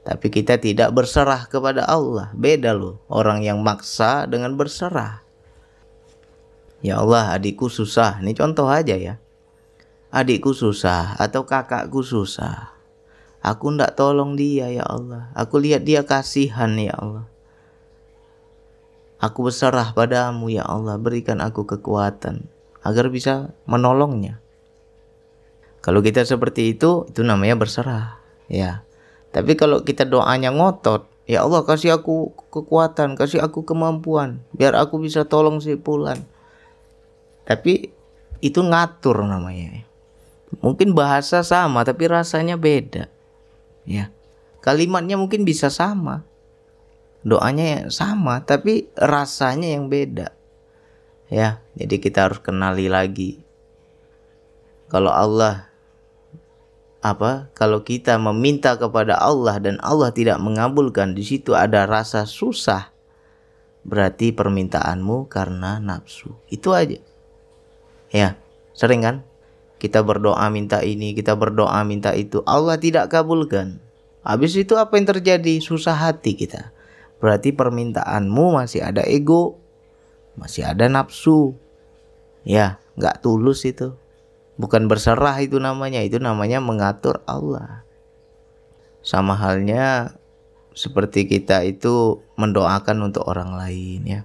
Tapi 0.05 0.29
kita 0.29 0.61
tidak 0.61 0.93
berserah 0.93 1.49
kepada 1.49 1.89
Allah. 1.89 2.29
Beda 2.37 2.77
loh 2.77 3.01
orang 3.09 3.41
yang 3.41 3.65
maksa 3.65 4.29
dengan 4.29 4.53
berserah. 4.55 5.25
Ya 6.85 7.01
Allah 7.01 7.33
adikku 7.33 7.73
susah. 7.73 8.21
Ini 8.21 8.37
contoh 8.37 8.69
aja 8.69 8.95
ya 8.95 9.17
adikku 10.15 10.55
susah 10.55 11.19
atau 11.19 11.43
kakakku 11.43 12.07
susah. 12.07 12.71
Aku 13.43 13.75
ndak 13.75 13.99
tolong 13.99 14.39
dia 14.39 14.71
ya 14.71 14.87
Allah. 14.87 15.29
Aku 15.37 15.61
lihat 15.61 15.85
dia 15.85 16.07
kasihan 16.07 16.71
ya 16.79 16.95
Allah. 16.97 17.27
Aku 19.21 19.45
berserah 19.45 19.93
padamu 19.93 20.49
ya 20.49 20.65
Allah. 20.65 20.97
Berikan 20.97 21.43
aku 21.45 21.67
kekuatan 21.69 22.49
agar 22.81 23.13
bisa 23.13 23.53
menolongnya. 23.69 24.41
Kalau 25.85 26.01
kita 26.01 26.25
seperti 26.25 26.73
itu, 26.73 27.05
itu 27.05 27.21
namanya 27.21 27.61
berserah. 27.61 28.17
Ya. 28.49 28.89
Tapi 29.35 29.59
kalau 29.59 29.83
kita 29.83 30.07
doanya 30.07 30.55
ngotot, 30.55 31.11
ya 31.27 31.43
Allah 31.43 31.67
kasih 31.67 31.99
aku 31.99 32.31
kekuatan, 32.55 33.19
kasih 33.19 33.43
aku 33.43 33.67
kemampuan, 33.67 34.39
biar 34.55 34.79
aku 34.79 35.03
bisa 35.03 35.27
tolong 35.27 35.59
si 35.59 35.75
Pulan. 35.75 36.23
Tapi 37.43 37.91
itu 38.39 38.63
ngatur 38.63 39.27
namanya. 39.27 39.83
Mungkin 40.63 40.95
bahasa 40.95 41.43
sama 41.43 41.83
tapi 41.83 42.07
rasanya 42.07 42.55
beda. 42.55 43.11
Ya. 43.83 44.15
Kalimatnya 44.63 45.19
mungkin 45.19 45.43
bisa 45.43 45.67
sama. 45.67 46.23
Doanya 47.27 47.91
sama 47.91 48.47
tapi 48.47 48.87
rasanya 48.95 49.75
yang 49.75 49.91
beda. 49.91 50.31
Ya, 51.33 51.59
jadi 51.75 51.99
kita 51.99 52.31
harus 52.31 52.39
kenali 52.39 52.87
lagi. 52.87 53.43
Kalau 54.93 55.11
Allah 55.11 55.74
apa? 57.05 57.53
Kalau 57.53 57.85
kita 57.85 58.17
meminta 58.17 58.81
kepada 58.81 59.21
Allah 59.21 59.61
dan 59.61 59.77
Allah 59.85 60.09
tidak 60.09 60.41
mengabulkan, 60.41 61.13
di 61.13 61.21
situ 61.21 61.53
ada 61.53 61.85
rasa 61.85 62.25
susah. 62.25 62.89
Berarti 63.85 64.33
permintaanmu 64.33 65.29
karena 65.29 65.77
nafsu. 65.77 66.33
Itu 66.49 66.73
aja. 66.73 66.97
Ya, 68.09 68.41
sering 68.73 69.05
kan? 69.05 69.21
Kita 69.77 70.01
berdoa 70.01 70.49
minta 70.49 70.81
ini, 70.81 71.13
kita 71.13 71.37
berdoa 71.37 71.85
minta 71.85 72.17
itu. 72.17 72.41
Allah 72.49 72.81
tidak 72.81 73.13
kabulkan. 73.13 73.85
Habis 74.25 74.57
itu 74.57 74.81
apa 74.81 74.97
yang 74.97 75.05
terjadi? 75.05 75.61
Susah 75.61 75.93
hati 75.93 76.33
kita. 76.33 76.73
Berarti 77.21 77.53
permintaanmu 77.53 78.57
masih 78.57 78.81
ada 78.81 79.05
ego, 79.05 79.61
masih 80.41 80.65
ada 80.65 80.89
nafsu. 80.89 81.53
Ya, 82.49 82.81
nggak 82.97 83.21
tulus 83.21 83.69
itu. 83.69 83.93
Bukan 84.55 84.87
berserah 84.87 85.43
itu 85.43 85.59
namanya, 85.59 85.99
itu 86.03 86.23
namanya 86.23 86.63
mengatur 86.63 87.27
Allah. 87.27 87.83
Sama 89.03 89.35
halnya 89.35 90.15
seperti 90.75 91.27
kita 91.31 91.63
itu 91.67 92.23
mendoakan 92.39 93.11
untuk 93.11 93.27
orang 93.27 93.55
lain 93.55 94.01
ya. 94.07 94.21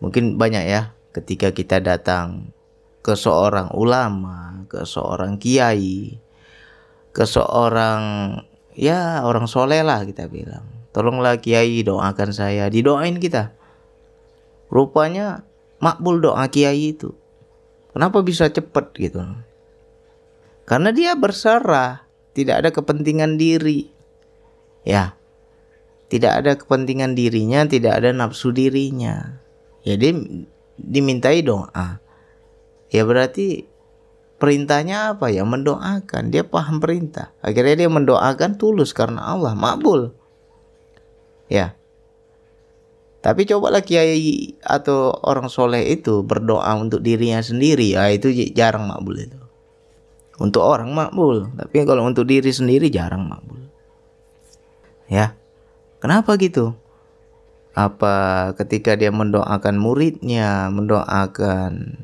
Mungkin 0.00 0.40
banyak 0.40 0.64
ya 0.68 0.96
ketika 1.16 1.52
kita 1.52 1.80
datang 1.80 2.52
ke 3.00 3.16
seorang 3.16 3.72
ulama, 3.72 4.64
ke 4.68 4.84
seorang 4.84 5.40
kiai, 5.40 6.20
ke 7.12 7.24
seorang 7.24 8.02
ya 8.76 9.24
orang 9.24 9.48
soleh 9.48 9.80
lah 9.80 10.04
kita 10.04 10.28
bilang. 10.28 10.64
Tolonglah 10.92 11.38
kiai 11.38 11.84
doakan 11.84 12.30
saya, 12.32 12.66
didoain 12.72 13.20
kita. 13.20 13.52
Rupanya 14.72 15.44
makbul 15.80 16.20
doa 16.20 16.48
kiai 16.48 16.96
itu. 16.96 17.16
Kenapa 17.98 18.22
bisa 18.22 18.46
cepet 18.46 18.94
gitu? 18.94 19.26
Karena 20.62 20.94
dia 20.94 21.18
berserah, 21.18 22.06
tidak 22.30 22.62
ada 22.62 22.70
kepentingan 22.70 23.34
diri. 23.34 23.90
Ya, 24.86 25.18
tidak 26.06 26.32
ada 26.38 26.54
kepentingan 26.54 27.18
dirinya, 27.18 27.66
tidak 27.66 27.98
ada 27.98 28.14
nafsu 28.14 28.54
dirinya. 28.54 29.42
Jadi 29.82 30.14
ya, 30.14 30.14
dimintai 30.78 31.42
doa 31.42 31.98
ya 32.88 33.02
berarti 33.02 33.66
perintahnya 34.38 35.18
apa 35.18 35.34
ya 35.34 35.42
mendoakan 35.42 36.30
dia 36.30 36.46
paham 36.46 36.78
perintah 36.78 37.34
akhirnya 37.42 37.84
dia 37.84 37.90
mendoakan 37.90 38.54
tulus 38.56 38.94
karena 38.94 39.34
Allah 39.34 39.58
makbul 39.58 40.14
ya 41.50 41.74
tapi 43.18 43.50
cobalah 43.50 43.82
kiai 43.82 44.54
atau 44.62 45.10
orang 45.26 45.50
soleh 45.50 45.90
itu 45.90 46.22
berdoa 46.22 46.70
untuk 46.78 47.02
dirinya 47.02 47.42
sendiri. 47.42 47.98
Ya 47.98 48.06
itu 48.14 48.30
jarang 48.54 48.86
makbul 48.86 49.26
itu. 49.26 49.38
Untuk 50.38 50.62
orang 50.62 50.94
makbul. 50.94 51.50
Tapi 51.58 51.82
kalau 51.82 52.06
untuk 52.06 52.30
diri 52.30 52.54
sendiri 52.54 52.86
jarang 52.94 53.26
makbul. 53.26 53.58
Ya. 55.10 55.34
Kenapa 55.98 56.38
gitu? 56.38 56.78
Apa 57.74 58.54
ketika 58.54 58.94
dia 58.94 59.10
mendoakan 59.10 59.74
muridnya 59.82 60.70
mendoakan 60.70 61.98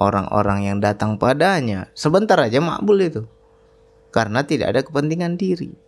orang-orang 0.00 0.72
yang 0.72 0.78
datang 0.80 1.20
padanya 1.20 1.92
sebentar 1.92 2.40
aja 2.40 2.64
makbul 2.64 2.96
itu. 2.96 3.22
Karena 4.08 4.40
tidak 4.40 4.72
ada 4.72 4.80
kepentingan 4.80 5.36
diri. 5.36 5.83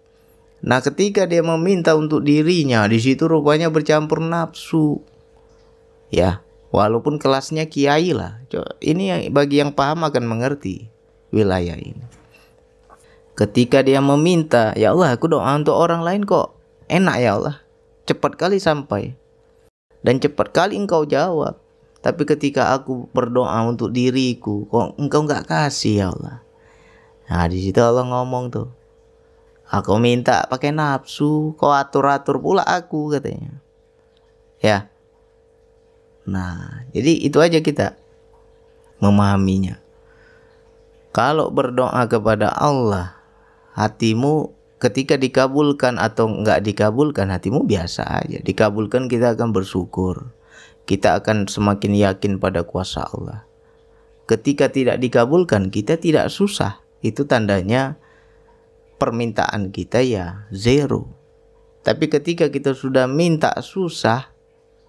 Nah, 0.65 0.81
ketika 0.81 1.29
dia 1.29 1.45
meminta 1.45 1.93
untuk 1.93 2.25
dirinya, 2.25 2.89
di 2.89 2.97
situ 2.97 3.29
rupanya 3.29 3.69
bercampur 3.69 4.25
nafsu. 4.25 5.05
Ya, 6.09 6.47
walaupun 6.73 7.21
kelasnya 7.21 7.69
kiai 7.69 8.13
lah. 8.17 8.41
Ini 8.81 9.29
bagi 9.33 9.61
yang 9.61 9.73
paham 9.77 10.05
akan 10.05 10.25
mengerti 10.29 10.89
wilayah 11.33 11.77
ini. 11.77 12.05
Ketika 13.37 13.85
dia 13.85 14.01
meminta 14.01 14.73
ya 14.81 14.97
Allah 14.97 15.13
aku 15.13 15.29
doa 15.29 15.53
untuk 15.53 15.77
orang 15.77 16.01
lain 16.01 16.25
kok 16.25 16.57
enak 16.89 17.17
ya 17.21 17.31
Allah. 17.37 17.57
Cepat 18.09 18.39
kali 18.41 18.57
sampai. 18.57 19.13
Dan 20.01 20.23
cepat 20.23 20.57
kali 20.57 20.79
engkau 20.79 21.05
jawab. 21.05 21.61
Tapi 22.01 22.23
ketika 22.23 22.71
aku 22.73 23.11
berdoa 23.11 23.67
untuk 23.67 23.91
diriku 23.91 24.65
kok 24.71 24.97
engkau 24.97 25.27
nggak 25.27 25.49
kasih 25.51 25.95
ya 26.01 26.07
Allah? 26.17 26.39
Nah 27.27 27.45
di 27.51 27.59
situ 27.61 27.83
Allah 27.83 28.07
ngomong 28.07 28.45
tuh 28.55 28.69
aku 29.71 29.99
minta 29.99 30.47
pakai 30.47 30.71
nafsu 30.71 31.55
kau 31.59 31.75
atur 31.75 32.11
atur 32.11 32.39
pula 32.39 32.63
aku 32.63 33.13
katanya 33.15 33.59
ya 34.63 34.91
Nah, 36.27 36.83
jadi 36.91 37.23
itu 37.23 37.39
aja 37.39 37.63
kita 37.63 37.95
memahaminya. 38.99 39.79
Kalau 41.15 41.49
berdoa 41.55 42.03
kepada 42.11 42.51
Allah, 42.53 43.17
hatimu 43.79 44.53
ketika 44.83 45.17
dikabulkan 45.17 45.97
atau 45.97 46.29
enggak 46.29 46.67
dikabulkan, 46.67 47.31
hatimu 47.31 47.65
biasa 47.65 48.27
aja. 48.27 48.43
Dikabulkan 48.43 49.09
kita 49.09 49.39
akan 49.39 49.55
bersyukur. 49.55 50.35
Kita 50.85 51.19
akan 51.23 51.49
semakin 51.49 51.95
yakin 51.95 52.33
pada 52.43 52.67
kuasa 52.67 53.07
Allah. 53.07 53.47
Ketika 54.27 54.69
tidak 54.69 54.99
dikabulkan, 54.99 55.71
kita 55.71 55.97
tidak 55.97 56.29
susah. 56.29 56.83
Itu 57.01 57.25
tandanya 57.31 57.97
permintaan 58.97 59.73
kita 59.73 60.03
ya 60.03 60.49
zero. 60.53 61.09
Tapi 61.87 62.11
ketika 62.11 62.51
kita 62.51 62.75
sudah 62.75 63.07
minta 63.07 63.55
susah, 63.63 64.33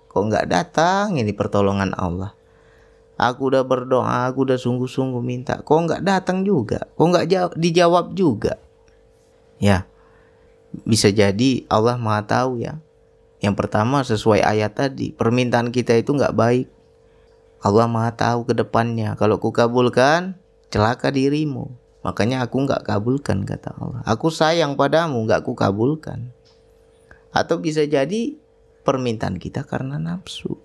kok 0.09 0.23
nggak 0.23 0.49
datang 0.49 1.21
ini 1.21 1.29
pertolongan 1.35 1.93
Allah? 1.93 2.33
Aku 3.17 3.49
udah 3.49 3.65
berdoa 3.65 4.29
aku 4.29 4.45
udah 4.45 4.61
sungguh-sungguh 4.61 5.21
minta 5.25 5.61
kok 5.61 5.77
nggak 5.77 6.05
datang 6.05 6.45
juga? 6.45 6.85
Kok 6.97 7.05
nggak 7.05 7.25
dijawab 7.57 8.13
juga? 8.13 8.57
Ya 9.57 9.89
bisa 10.85 11.09
jadi 11.09 11.65
Allah 11.71 11.97
maha 11.97 12.25
tahu 12.27 12.61
ya. 12.61 12.77
Yang 13.41 13.55
pertama 13.57 14.01
sesuai 14.01 14.41
ayat 14.41 14.73
tadi 14.77 15.13
permintaan 15.13 15.69
kita 15.69 15.97
itu 15.97 16.13
nggak 16.13 16.33
baik. 16.33 16.67
Allah 17.61 17.89
maha 17.89 18.13
tahu 18.13 18.45
ke 18.45 18.53
depannya. 18.53 19.17
Kalau 19.17 19.41
ku 19.41 19.49
kabulkan 19.49 20.37
celaka 20.69 21.09
dirimu 21.09 21.73
makanya 22.07 22.47
aku 22.47 22.63
nggak 22.63 22.87
kabulkan 22.87 23.43
kata 23.43 23.75
Allah 23.75 23.99
aku 24.07 24.31
sayang 24.31 24.79
padamu 24.79 25.27
nggak 25.27 25.43
ku 25.43 25.51
kabulkan 25.51 26.31
atau 27.35 27.59
bisa 27.59 27.83
jadi 27.83 28.33
permintaan 28.81 29.35
kita 29.37 29.67
karena 29.67 29.99
nafsu. 29.99 30.57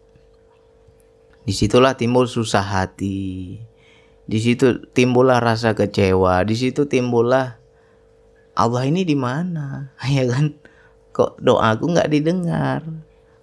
Di 1.42 1.50
situlah 1.50 1.98
timbul 1.98 2.30
susah 2.30 2.62
hati. 2.62 3.58
Di 4.24 4.38
situ 4.38 4.86
timbullah 4.94 5.42
rasa 5.42 5.74
kecewa. 5.74 6.46
Di 6.46 6.54
situ 6.54 6.86
timbullah 6.86 7.58
Allah 8.54 8.82
ini 8.86 9.02
di 9.02 9.18
mana? 9.18 9.90
Ya 10.06 10.24
kan? 10.30 10.54
Kok 11.12 11.42
doaku 11.44 11.92
nggak 11.92 12.08
didengar? 12.08 12.86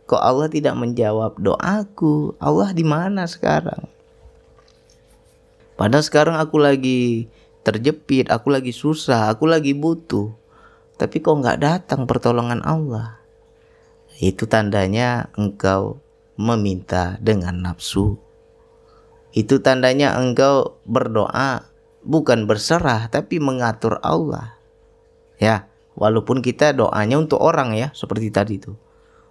Kok 0.09 0.21
Allah 0.23 0.49
tidak 0.49 0.73
menjawab 0.73 1.37
doaku? 1.37 2.33
Allah 2.41 2.73
di 2.73 2.81
mana 2.81 3.29
sekarang? 3.29 3.85
Padahal 5.77 6.01
sekarang 6.01 6.35
aku 6.41 6.57
lagi 6.57 7.29
terjepit, 7.61 8.31
aku 8.31 8.53
lagi 8.53 8.71
susah, 8.75 9.31
aku 9.31 9.47
lagi 9.47 9.75
butuh. 9.75 10.33
Tapi 10.99 11.23
kok 11.23 11.39
nggak 11.39 11.59
datang 11.63 12.03
pertolongan 12.03 12.59
Allah? 12.65 13.19
itu 14.19 14.43
tandanya 14.51 15.31
engkau 15.39 16.03
meminta 16.35 17.15
dengan 17.23 17.55
nafsu. 17.63 18.19
Itu 19.31 19.63
tandanya 19.63 20.19
engkau 20.19 20.83
berdoa 20.83 21.71
bukan 22.03 22.43
berserah 22.43 23.07
tapi 23.07 23.39
mengatur 23.39 24.03
Allah. 24.03 24.59
Ya, 25.39 25.71
walaupun 25.95 26.43
kita 26.43 26.75
doanya 26.75 27.15
untuk 27.15 27.39
orang 27.39 27.71
ya, 27.71 27.95
seperti 27.95 28.27
tadi 28.27 28.59
itu. 28.59 28.75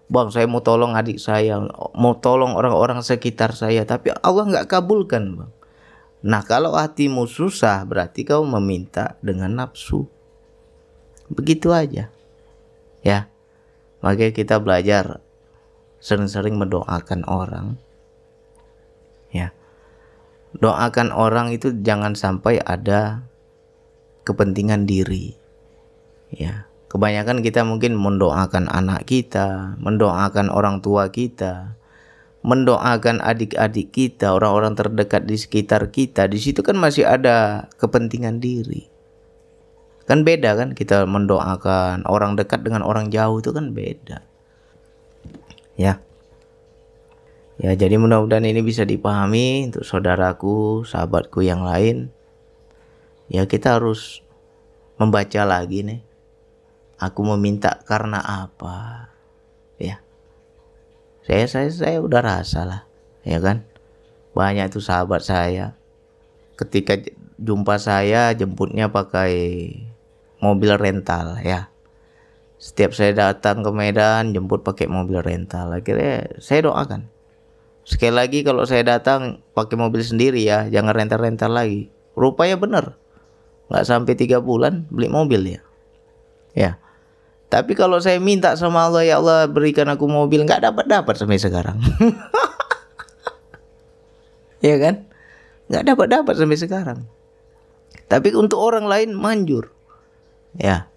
Bang, 0.09 0.33
saya 0.33 0.49
mau 0.49 0.65
tolong 0.65 0.97
adik 0.97 1.21
saya, 1.21 1.61
mau 1.93 2.17
tolong 2.17 2.57
orang-orang 2.57 3.05
sekitar 3.05 3.53
saya, 3.53 3.85
tapi 3.85 4.09
Allah 4.25 4.49
nggak 4.49 4.69
kabulkan, 4.73 5.37
bang. 5.37 5.53
Nah, 6.19 6.43
kalau 6.43 6.75
hatimu 6.75 7.31
susah, 7.31 7.87
berarti 7.87 8.27
kau 8.27 8.43
meminta 8.43 9.15
dengan 9.23 9.55
nafsu. 9.63 10.11
Begitu 11.31 11.71
aja, 11.71 12.11
ya. 13.05 13.31
Maka 14.03 14.31
kita 14.35 14.59
belajar 14.59 15.23
sering-sering 16.03 16.59
mendoakan 16.59 17.23
orang. 17.27 17.67
Ya. 19.31 19.55
Doakan 20.59 21.13
orang 21.13 21.53
itu 21.55 21.75
jangan 21.85 22.19
sampai 22.19 22.59
ada 22.63 23.27
kepentingan 24.27 24.89
diri. 24.89 25.39
Ya. 26.33 26.67
Kebanyakan 26.89 27.45
kita 27.45 27.69
mungkin 27.69 28.01
mendoakan 28.01 28.73
anak 28.73 29.05
kita, 29.05 29.77
mendoakan 29.77 30.49
orang 30.49 30.81
tua 30.81 31.13
kita, 31.13 31.77
mendoakan 32.47 33.19
adik-adik 33.19 33.91
kita, 33.91 34.31
orang-orang 34.31 34.79
terdekat 34.79 35.27
di 35.27 35.35
sekitar 35.35 35.91
kita. 35.91 36.31
Di 36.31 36.39
situ 36.39 36.63
kan 36.63 36.79
masih 36.79 37.05
ada 37.05 37.67
kepentingan 37.77 38.39
diri. 38.39 38.87
Kan 40.09 40.25
beda 40.25 40.57
kan 40.57 40.73
kita 40.73 41.05
mendoakan 41.05 42.09
orang 42.09 42.39
dekat 42.39 42.65
dengan 42.65 42.81
orang 42.81 43.13
jauh 43.13 43.43
itu 43.43 43.53
kan 43.53 43.77
beda. 43.77 44.25
Ya. 45.77 46.01
Ya, 47.59 47.75
jadi 47.75 47.99
mudah-mudahan 47.99 48.47
ini 48.47 48.63
bisa 48.63 48.87
dipahami 48.87 49.67
untuk 49.67 49.83
saudaraku, 49.83 50.87
sahabatku 50.87 51.43
yang 51.43 51.67
lain. 51.67 52.15
Ya, 53.27 53.51
kita 53.51 53.77
harus 53.83 54.23
membaca 54.95 55.43
lagi 55.43 55.83
nih. 55.83 56.01
Aku 57.03 57.27
meminta 57.35 57.83
karena 57.83 58.23
apa? 58.23 59.11
Ya. 59.77 60.01
Saya 61.29 61.45
saya 61.45 61.69
saya 61.69 61.99
udah 62.01 62.25
rasa 62.25 62.65
lah, 62.65 62.81
ya 63.21 63.37
kan? 63.37 63.69
Banyak 64.33 64.73
itu 64.73 64.81
sahabat 64.81 65.21
saya. 65.21 65.77
Ketika 66.57 66.97
jumpa 67.37 67.77
saya 67.77 68.33
jemputnya 68.33 68.89
pakai 68.89 69.37
mobil 70.41 70.73
rental 70.81 71.37
ya. 71.45 71.69
Setiap 72.57 72.97
saya 72.97 73.13
datang 73.13 73.61
ke 73.61 73.71
Medan 73.71 74.33
jemput 74.33 74.65
pakai 74.65 74.89
mobil 74.89 75.21
rental. 75.21 75.71
Akhirnya 75.71 76.33
saya 76.41 76.67
doakan. 76.67 77.07
Sekali 77.85 78.17
lagi 78.17 78.41
kalau 78.43 78.65
saya 78.65 78.83
datang 78.83 79.45
pakai 79.53 79.77
mobil 79.79 80.01
sendiri 80.01 80.43
ya. 80.43 80.67
Jangan 80.67 80.97
rental-rental 80.97 81.53
lagi. 81.53 81.93
Rupanya 82.17 82.57
bener 82.59 82.99
nggak 83.69 83.85
sampai 83.85 84.17
tiga 84.17 84.41
bulan 84.41 84.89
beli 84.89 85.13
mobil 85.13 85.45
ya 85.45 85.61
ya 86.57 86.71
tapi 87.49 87.73
kalau 87.73 87.97
saya 87.97 88.21
minta 88.21 88.53
sama 88.61 88.85
Allah 88.85 89.09
ya 89.09 89.17
Allah 89.17 89.49
berikan 89.49 89.89
aku 89.89 90.05
mobil. 90.05 90.45
Nggak 90.45 90.69
dapat 90.69 90.85
dapat 90.85 91.15
sampai 91.17 91.41
sekarang. 91.41 91.81
Ya 94.59 94.75
kan? 94.75 95.07
Nggak 95.71 95.85
dapat 95.87 96.07
dapat 96.11 96.35
sampai 96.35 96.59
sekarang. 96.59 97.07
Tapi 98.11 98.35
untuk 98.35 98.59
orang 98.59 98.91
lain 98.91 99.15
manjur. 99.15 99.71
Ya. 100.59 100.91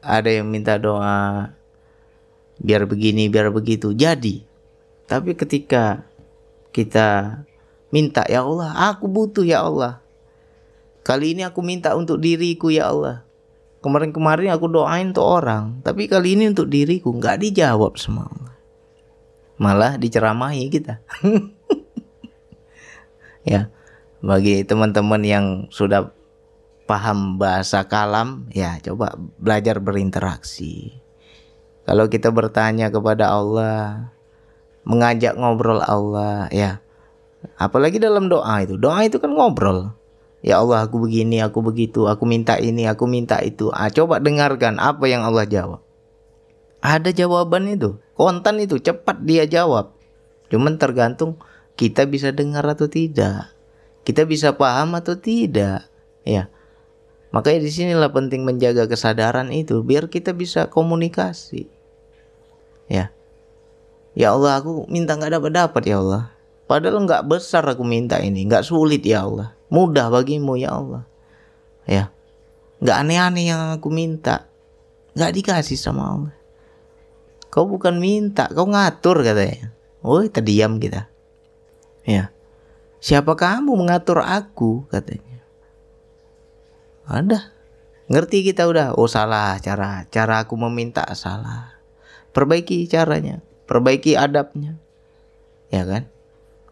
Ada 0.00 0.40
yang 0.40 0.48
minta 0.48 0.80
doa 0.80 1.52
biar 2.56 2.88
begini 2.88 3.28
biar 3.28 3.52
begitu. 3.52 3.92
Jadi. 3.92 4.40
Tapi 5.04 5.36
ketika 5.36 6.08
kita 6.72 7.44
minta 7.92 8.24
ya 8.24 8.40
Allah 8.40 8.72
aku 8.88 9.04
butuh 9.04 9.44
ya 9.44 9.68
Allah. 9.68 10.00
Kali 11.04 11.36
ini 11.36 11.44
aku 11.44 11.60
minta 11.60 11.92
untuk 11.92 12.16
diriku 12.24 12.72
ya 12.72 12.88
Allah 12.88 13.27
kemarin-kemarin 13.80 14.54
aku 14.54 14.66
doain 14.70 15.14
untuk 15.14 15.26
orang 15.26 15.78
tapi 15.82 16.10
kali 16.10 16.34
ini 16.34 16.50
untuk 16.50 16.66
diriku 16.66 17.14
nggak 17.14 17.42
dijawab 17.42 17.94
semua 17.96 18.30
malah 19.58 19.98
diceramahi 19.98 20.70
kita 20.70 21.02
ya 23.50 23.70
bagi 24.18 24.66
teman-teman 24.66 25.22
yang 25.22 25.46
sudah 25.70 26.10
paham 26.88 27.36
bahasa 27.36 27.84
kalam, 27.84 28.48
ya 28.48 28.80
coba 28.80 29.12
belajar 29.36 29.76
berinteraksi. 29.78 30.96
Kalau 31.84 32.08
kita 32.08 32.32
bertanya 32.32 32.88
kepada 32.88 33.28
Allah, 33.28 34.08
mengajak 34.88 35.36
ngobrol 35.36 35.84
Allah, 35.84 36.48
ya. 36.48 36.80
Apalagi 37.60 38.00
dalam 38.00 38.26
doa 38.32 38.64
itu. 38.64 38.80
Doa 38.80 39.04
itu 39.04 39.20
kan 39.20 39.30
ngobrol. 39.30 39.92
Ya 40.38 40.62
Allah, 40.62 40.86
aku 40.86 41.02
begini, 41.02 41.42
aku 41.42 41.58
begitu, 41.66 42.06
aku 42.06 42.22
minta 42.22 42.54
ini, 42.62 42.86
aku 42.86 43.10
minta 43.10 43.42
itu. 43.42 43.74
Ah, 43.74 43.90
coba 43.90 44.22
dengarkan 44.22 44.78
apa 44.78 45.10
yang 45.10 45.26
Allah 45.26 45.44
jawab. 45.50 45.82
Ada 46.78 47.10
jawaban 47.10 47.66
itu, 47.66 47.98
kontan 48.14 48.62
itu, 48.62 48.78
cepat 48.78 49.26
dia 49.26 49.50
jawab. 49.50 49.98
Cuman 50.46 50.78
tergantung 50.78 51.42
kita 51.74 52.06
bisa 52.06 52.30
dengar 52.30 52.62
atau 52.62 52.86
tidak. 52.86 53.50
Kita 54.06 54.22
bisa 54.24 54.54
paham 54.54 54.94
atau 54.94 55.18
tidak. 55.18 55.90
Ya. 56.22 56.46
Makanya 57.34 57.66
di 57.66 57.70
sinilah 57.74 58.14
penting 58.14 58.46
menjaga 58.46 58.88
kesadaran 58.88 59.50
itu 59.50 59.82
biar 59.82 60.06
kita 60.06 60.32
bisa 60.32 60.70
komunikasi. 60.70 61.66
Ya. 62.86 63.10
Ya 64.14 64.32
Allah, 64.32 64.62
aku 64.62 64.86
minta 64.86 65.18
nggak 65.18 65.34
dapat 65.34 65.52
dapat 65.52 65.82
ya 65.84 65.98
Allah. 65.98 66.30
Padahal 66.70 67.04
nggak 67.04 67.26
besar 67.26 67.66
aku 67.66 67.82
minta 67.82 68.22
ini, 68.22 68.46
nggak 68.46 68.64
sulit 68.64 69.02
ya 69.02 69.26
Allah. 69.26 69.57
Mudah 69.68 70.08
bagimu 70.08 70.56
ya 70.56 70.76
Allah. 70.76 71.04
Ya, 71.88 72.12
nggak 72.80 72.96
aneh-aneh 73.04 73.44
yang 73.48 73.62
aku 73.76 73.88
minta. 73.88 74.48
Nggak 75.16 75.32
dikasih 75.40 75.78
sama 75.80 76.04
Allah. 76.08 76.34
Kau 77.48 77.64
bukan 77.64 77.96
minta, 77.96 78.48
kau 78.52 78.68
ngatur 78.68 79.24
katanya. 79.24 79.72
Oh, 80.04 80.20
terdiam 80.28 80.76
kita. 80.78 81.08
Ya. 82.04 82.30
Siapa 82.98 83.38
kamu 83.38 83.78
mengatur 83.78 84.20
aku 84.22 84.84
katanya. 84.90 85.40
Ada. 87.08 87.52
Ngerti 88.08 88.44
kita 88.44 88.64
udah. 88.68 88.96
Oh 88.96 89.08
salah 89.08 89.56
cara. 89.60 90.08
Cara 90.08 90.44
aku 90.44 90.56
meminta 90.56 91.04
salah. 91.12 91.78
Perbaiki 92.32 92.88
caranya. 92.88 93.40
Perbaiki 93.68 94.16
adabnya. 94.16 94.76
Ya 95.68 95.84
kan? 95.84 96.08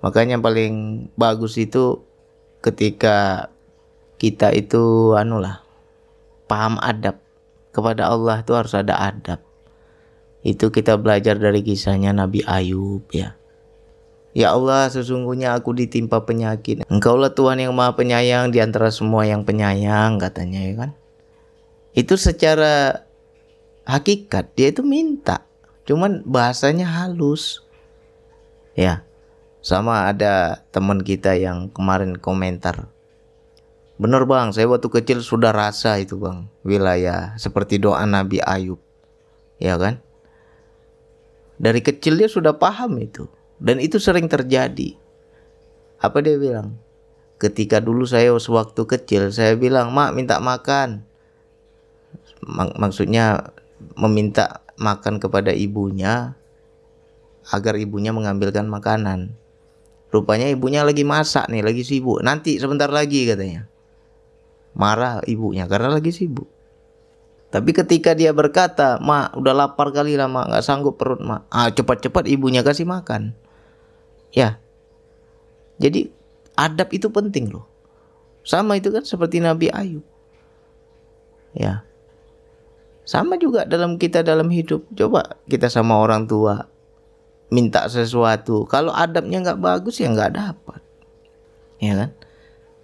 Makanya 0.01 0.41
paling 0.41 1.09
bagus 1.17 1.61
itu 1.61 2.05
ketika 2.67 3.49
kita 4.19 4.51
itu 4.51 5.15
anu 5.15 5.39
lah 5.39 5.63
paham 6.51 6.83
adab 6.83 7.23
kepada 7.71 8.09
Allah 8.11 8.41
itu 8.41 8.53
harus 8.57 8.73
ada 8.73 8.97
adab. 8.99 9.45
Itu 10.41 10.73
kita 10.73 10.97
belajar 10.97 11.37
dari 11.37 11.61
kisahnya 11.61 12.17
Nabi 12.17 12.41
Ayub 12.47 13.05
ya. 13.13 13.37
Ya 14.37 14.53
Allah, 14.53 14.93
sesungguhnya 14.93 15.57
aku 15.57 15.73
ditimpa 15.73 16.29
penyakit. 16.29 16.85
Engkaulah 16.93 17.33
Tuhan 17.33 17.57
yang 17.57 17.73
Maha 17.73 17.97
Penyayang 17.97 18.53
di 18.53 18.61
antara 18.61 18.93
semua 18.93 19.25
yang 19.25 19.49
penyayang, 19.49 20.21
katanya 20.21 20.61
ya 20.61 20.75
kan. 20.77 20.91
Itu 21.97 22.21
secara 22.21 23.09
hakikat 23.89 24.53
dia 24.53 24.77
itu 24.77 24.85
minta. 24.85 25.49
Cuman 25.89 26.21
bahasanya 26.29 26.85
halus. 26.85 27.65
Ya. 28.77 29.06
Sama 29.67 30.07
ada 30.07 30.63
teman 30.71 31.03
kita 31.03 31.35
yang 31.35 31.75
kemarin 31.75 32.15
komentar. 32.15 32.87
Bener 33.99 34.23
bang, 34.23 34.55
saya 34.55 34.71
waktu 34.71 34.87
kecil 34.87 35.27
sudah 35.27 35.51
rasa 35.51 35.99
itu 35.99 36.15
bang. 36.15 36.47
Wilayah 36.63 37.35
seperti 37.35 37.83
doa 37.83 38.07
Nabi 38.07 38.39
Ayub. 38.39 38.79
Ya 39.59 39.75
kan? 39.75 39.99
Dari 41.59 41.83
kecil 41.83 42.15
dia 42.15 42.31
sudah 42.31 42.55
paham 42.55 42.95
itu. 43.03 43.27
Dan 43.59 43.83
itu 43.83 43.99
sering 43.99 44.31
terjadi. 44.31 44.95
Apa 45.99 46.23
dia 46.23 46.39
bilang? 46.39 46.79
Ketika 47.43 47.83
dulu 47.83 48.07
saya 48.07 48.31
sewaktu 48.39 48.87
kecil, 48.87 49.35
saya 49.35 49.59
bilang, 49.59 49.91
Mak 49.91 50.15
minta 50.15 50.39
makan. 50.39 51.03
Mak 52.39 52.79
maksudnya 52.79 53.51
meminta 53.99 54.63
makan 54.79 55.19
kepada 55.19 55.51
ibunya 55.51 56.39
agar 57.51 57.75
ibunya 57.75 58.15
mengambilkan 58.15 58.71
makanan. 58.71 59.35
Rupanya 60.11 60.47
ibunya 60.47 60.87
lagi 60.87 61.03
masak 61.03 61.51
nih, 61.51 61.67
lagi 61.67 61.83
sibuk. 61.83 62.23
Nanti 62.23 62.57
sebentar 62.63 62.87
lagi 62.89 63.27
katanya. 63.27 63.67
Marah 64.77 65.25
ibunya 65.27 65.67
karena 65.67 65.91
lagi 65.91 66.15
sibuk. 66.15 66.47
Tapi 67.51 67.71
ketika 67.73 68.13
dia 68.13 68.37
berkata, 68.37 69.01
"Mak, 69.01 69.39
udah 69.39 69.55
lapar 69.55 69.89
kali 69.95 70.19
lah, 70.19 70.29
Mak, 70.29 70.53
nggak 70.53 70.65
sanggup 70.67 71.01
perut, 71.01 71.23
Mak." 71.23 71.49
Ah, 71.49 71.71
cepat-cepat 71.73 72.29
ibunya 72.29 72.61
kasih 72.61 72.85
makan. 72.85 73.33
Ya. 74.35 74.61
Jadi 75.81 76.13
adab 76.59 76.93
itu 76.93 77.09
penting 77.09 77.49
loh. 77.49 77.65
Sama 78.47 78.79
itu 78.79 78.93
kan 78.93 79.03
seperti 79.03 79.41
Nabi 79.41 79.73
Ayub. 79.73 80.05
Ya. 81.57 81.83
Sama 83.07 83.39
juga 83.39 83.65
dalam 83.65 83.97
kita 83.97 84.21
dalam 84.27 84.51
hidup. 84.53 84.85
Coba 84.93 85.39
kita 85.47 85.71
sama 85.71 85.97
orang 86.03 86.27
tua 86.29 86.67
minta 87.51 87.87
sesuatu. 87.87 88.67
Kalau 88.67 88.91
adabnya 88.91 89.43
nggak 89.43 89.61
bagus 89.61 90.03
ya 90.03 90.11
nggak 90.11 90.33
dapat. 90.35 90.81
Ya 91.79 91.93
kan? 91.95 92.11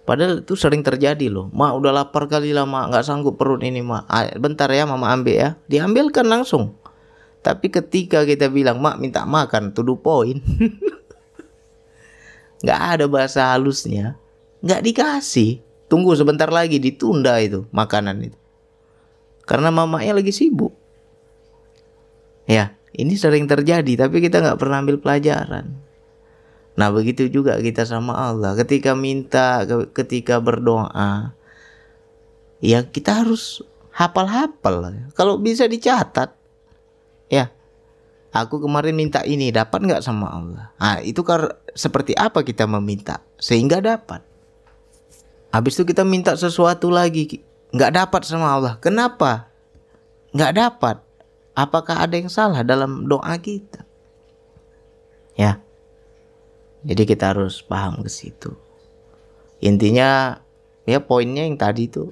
Padahal 0.03 0.43
itu 0.43 0.55
sering 0.59 0.83
terjadi 0.83 1.31
loh. 1.31 1.47
Mak 1.55 1.71
udah 1.79 1.91
lapar 2.03 2.27
kali 2.27 2.51
lah 2.51 2.67
mak 2.67 2.91
nggak 2.91 3.05
sanggup 3.07 3.39
perut 3.39 3.63
ini 3.63 3.79
ah, 3.87 4.27
bentar 4.35 4.67
ya 4.71 4.83
mama 4.83 5.11
ambil 5.11 5.35
ya. 5.35 5.49
Diambilkan 5.67 6.27
langsung. 6.27 6.75
Tapi 7.43 7.67
ketika 7.71 8.23
kita 8.23 8.47
bilang 8.47 8.79
mak 8.79 8.99
minta 8.99 9.27
makan 9.27 9.75
tuduh 9.75 9.99
poin 9.99 10.39
nggak 12.63 12.81
ada 12.99 13.05
bahasa 13.07 13.51
halusnya. 13.51 14.15
Nggak 14.63 14.81
dikasih. 14.83 15.59
Tunggu 15.91 16.15
sebentar 16.15 16.47
lagi 16.47 16.79
ditunda 16.79 17.35
itu 17.39 17.67
makanan 17.75 18.31
itu. 18.31 18.39
Karena 19.43 19.71
mamanya 19.71 20.19
lagi 20.19 20.31
sibuk. 20.31 20.71
Ya 22.47 22.75
ini 22.93 23.17
sering 23.17 23.49
terjadi 23.49 24.05
tapi 24.05 24.21
kita 24.21 24.41
nggak 24.41 24.59
pernah 24.61 24.85
ambil 24.85 25.01
pelajaran. 25.01 25.73
Nah 26.73 26.89
begitu 26.89 27.29
juga 27.29 27.57
kita 27.61 27.85
sama 27.85 28.17
Allah. 28.17 28.57
Ketika 28.57 28.97
minta, 28.97 29.65
ketika 29.93 30.41
berdoa, 30.41 31.33
ya 32.61 32.81
kita 32.85 33.25
harus 33.25 33.61
hafal-hafal. 33.93 34.93
Kalau 35.13 35.37
bisa 35.37 35.69
dicatat, 35.69 36.33
ya. 37.29 37.53
Aku 38.33 38.57
kemarin 38.57 38.97
minta 38.97 39.21
ini 39.21 39.53
dapat 39.53 39.85
nggak 39.85 40.01
sama 40.01 40.33
Allah? 40.33 40.73
Nah 40.81 40.97
itu 41.05 41.21
kar 41.21 41.61
seperti 41.77 42.17
apa 42.17 42.41
kita 42.41 42.65
meminta 42.65 43.21
sehingga 43.37 43.77
dapat. 43.77 44.25
Habis 45.53 45.77
itu 45.77 45.93
kita 45.93 46.01
minta 46.01 46.33
sesuatu 46.33 46.89
lagi 46.89 47.45
nggak 47.69 47.93
dapat 47.93 48.25
sama 48.25 48.57
Allah. 48.57 48.73
Kenapa? 48.81 49.53
Nggak 50.33 50.53
dapat 50.57 50.97
apakah 51.53 52.01
ada 52.05 52.17
yang 52.17 52.29
salah 52.29 52.61
dalam 52.61 53.05
doa 53.09 53.33
kita? 53.37 53.85
Ya. 55.37 55.61
Jadi 56.83 57.07
kita 57.07 57.31
harus 57.31 57.63
paham 57.63 58.03
ke 58.03 58.11
situ. 58.11 58.53
Intinya 59.63 60.43
ya 60.83 60.99
poinnya 60.99 61.47
yang 61.47 61.55
tadi 61.55 61.87
itu 61.87 62.11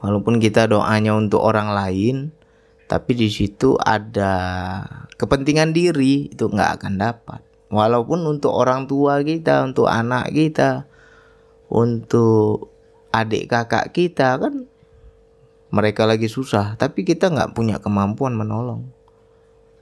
walaupun 0.00 0.40
kita 0.40 0.64
doanya 0.70 1.12
untuk 1.12 1.44
orang 1.44 1.74
lain 1.74 2.16
tapi 2.88 3.12
di 3.12 3.28
situ 3.28 3.76
ada 3.76 4.32
kepentingan 5.20 5.76
diri 5.76 6.32
itu 6.32 6.48
nggak 6.48 6.80
akan 6.80 6.94
dapat 6.96 7.40
walaupun 7.68 8.24
untuk 8.24 8.56
orang 8.56 8.88
tua 8.88 9.20
kita 9.20 9.60
untuk 9.60 9.90
anak 9.90 10.32
kita 10.32 10.88
untuk 11.68 12.72
adik 13.12 13.52
kakak 13.52 13.92
kita 13.92 14.40
kan 14.40 14.64
mereka 15.68 16.08
lagi 16.08 16.32
susah, 16.32 16.80
tapi 16.80 17.04
kita 17.04 17.28
nggak 17.28 17.52
punya 17.52 17.76
kemampuan 17.76 18.32
menolong. 18.32 18.88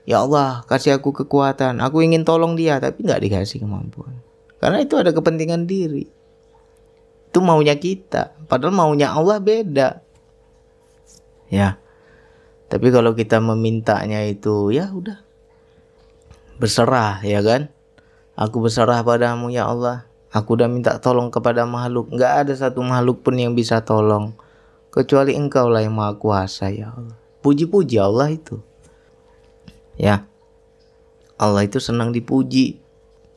Ya 0.07 0.23
Allah, 0.23 0.63
kasih 0.67 0.99
aku 0.99 1.11
kekuatan. 1.11 1.83
Aku 1.83 1.99
ingin 1.99 2.23
tolong 2.23 2.55
dia, 2.55 2.79
tapi 2.79 3.03
nggak 3.03 3.23
dikasih 3.27 3.63
kemampuan. 3.63 4.19
Karena 4.59 4.79
itu 4.79 4.95
ada 4.95 5.11
kepentingan 5.11 5.67
diri. 5.67 6.07
Itu 7.27 7.43
maunya 7.43 7.75
kita. 7.75 8.35
Padahal 8.47 8.71
maunya 8.71 9.11
Allah 9.11 9.43
beda. 9.43 9.99
Ya. 11.51 11.75
Tapi 12.67 12.87
kalau 12.91 13.15
kita 13.15 13.39
memintanya 13.43 14.23
itu, 14.27 14.71
ya 14.71 14.91
udah. 14.91 15.23
Berserah, 16.59 17.19
ya 17.23 17.43
kan? 17.43 17.71
Aku 18.35 18.63
berserah 18.63 19.03
padamu 19.03 19.51
ya 19.51 19.67
Allah. 19.67 20.07
Aku 20.31 20.55
udah 20.55 20.71
minta 20.71 20.99
tolong 21.03 21.31
kepada 21.31 21.67
makhluk. 21.67 22.11
Nggak 22.11 22.33
ada 22.47 22.53
satu 22.55 22.79
makhluk 22.79 23.23
pun 23.23 23.35
yang 23.39 23.55
bisa 23.55 23.83
tolong 23.83 24.35
kecuali 24.97 25.37
engkau 25.37 25.69
lah 25.69 25.85
yang 25.85 25.93
maha 25.93 26.17
kuasa 26.17 26.73
ya 26.73 26.89
Allah. 26.89 27.13
Puji-puji 27.45 28.01
Allah 28.01 28.33
itu. 28.33 28.57
Ya. 29.93 30.25
Allah 31.37 31.69
itu 31.69 31.77
senang 31.77 32.09
dipuji. 32.09 32.81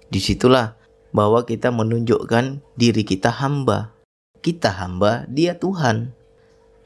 Di 0.09 0.18
situlah 0.18 0.81
bahwa 1.12 1.44
kita 1.44 1.68
menunjukkan 1.68 2.64
diri 2.81 3.05
kita 3.05 3.29
hamba. 3.29 3.92
Kita 4.40 4.73
hamba, 4.73 5.29
dia 5.29 5.53
Tuhan. 5.61 6.16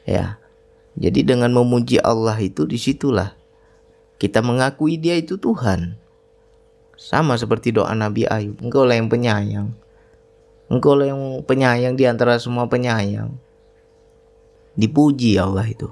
Ya. 0.02 0.42
Jadi 0.98 1.22
dengan 1.22 1.54
memuji 1.54 2.02
Allah 2.02 2.34
itu 2.42 2.66
di 2.66 2.78
situlah 2.78 3.38
kita 4.18 4.42
mengakui 4.42 4.98
dia 4.98 5.14
itu 5.14 5.38
Tuhan. 5.38 5.98
Sama 6.94 7.34
seperti 7.38 7.74
doa 7.74 7.94
Nabi 7.94 8.26
Ayub. 8.26 8.58
Engkau 8.62 8.86
lah 8.86 8.98
yang 8.98 9.10
penyayang. 9.10 9.74
Engkau 10.70 10.94
lah 10.98 11.10
yang 11.10 11.42
penyayang 11.46 11.94
di 11.98 12.06
antara 12.06 12.38
semua 12.38 12.70
penyayang 12.70 13.34
dipuji 14.74 15.38
Allah 15.38 15.66
itu. 15.66 15.90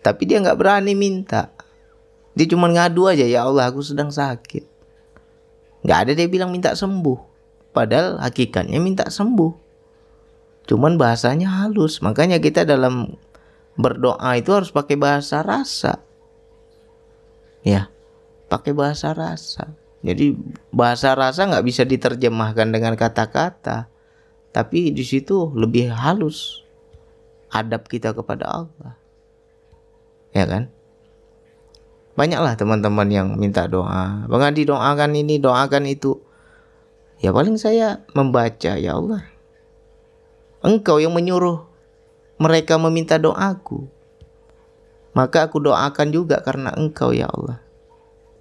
Tapi 0.00 0.24
dia 0.24 0.40
nggak 0.40 0.58
berani 0.58 0.92
minta. 0.96 1.52
Dia 2.32 2.46
cuma 2.48 2.70
ngadu 2.70 3.08
aja 3.10 3.24
ya 3.24 3.44
Allah 3.44 3.68
aku 3.68 3.84
sedang 3.84 4.08
sakit. 4.08 4.64
Nggak 5.84 5.98
ada 6.04 6.12
dia 6.16 6.28
bilang 6.28 6.50
minta 6.50 6.72
sembuh. 6.72 7.18
Padahal 7.72 8.18
hakikatnya 8.22 8.80
minta 8.80 9.06
sembuh. 9.08 9.52
Cuman 10.68 10.96
bahasanya 10.96 11.64
halus. 11.64 12.00
Makanya 12.00 12.40
kita 12.40 12.64
dalam 12.64 13.16
berdoa 13.78 14.34
itu 14.36 14.50
harus 14.54 14.72
pakai 14.72 14.96
bahasa 14.98 15.44
rasa. 15.44 16.00
Ya 17.62 17.92
pakai 18.48 18.72
bahasa 18.72 19.12
rasa. 19.12 19.76
Jadi 20.00 20.32
bahasa 20.72 21.12
rasa 21.12 21.44
nggak 21.46 21.66
bisa 21.66 21.82
diterjemahkan 21.84 22.70
dengan 22.70 22.96
kata-kata. 22.96 23.90
Tapi 24.54 24.94
di 24.94 25.04
situ 25.04 25.52
lebih 25.52 25.92
halus 25.92 26.67
adab 27.52 27.88
kita 27.88 28.12
kepada 28.12 28.48
Allah. 28.48 28.98
Ya 30.36 30.44
kan? 30.44 30.68
Banyaklah 32.18 32.58
teman-teman 32.58 33.08
yang 33.08 33.28
minta 33.38 33.70
doa. 33.70 34.26
Bang 34.26 34.42
doakan 34.42 35.12
ini, 35.14 35.38
doakan 35.38 35.86
itu. 35.86 36.18
Ya 37.18 37.34
paling 37.34 37.58
saya 37.58 38.02
membaca 38.14 38.78
ya 38.78 38.98
Allah. 38.98 39.26
Engkau 40.62 40.98
yang 40.98 41.14
menyuruh 41.14 41.66
mereka 42.38 42.78
meminta 42.78 43.18
doaku. 43.18 43.86
Maka 45.14 45.50
aku 45.50 45.58
doakan 45.58 46.14
juga 46.14 46.38
karena 46.42 46.70
engkau 46.74 47.10
ya 47.10 47.26
Allah. 47.26 47.58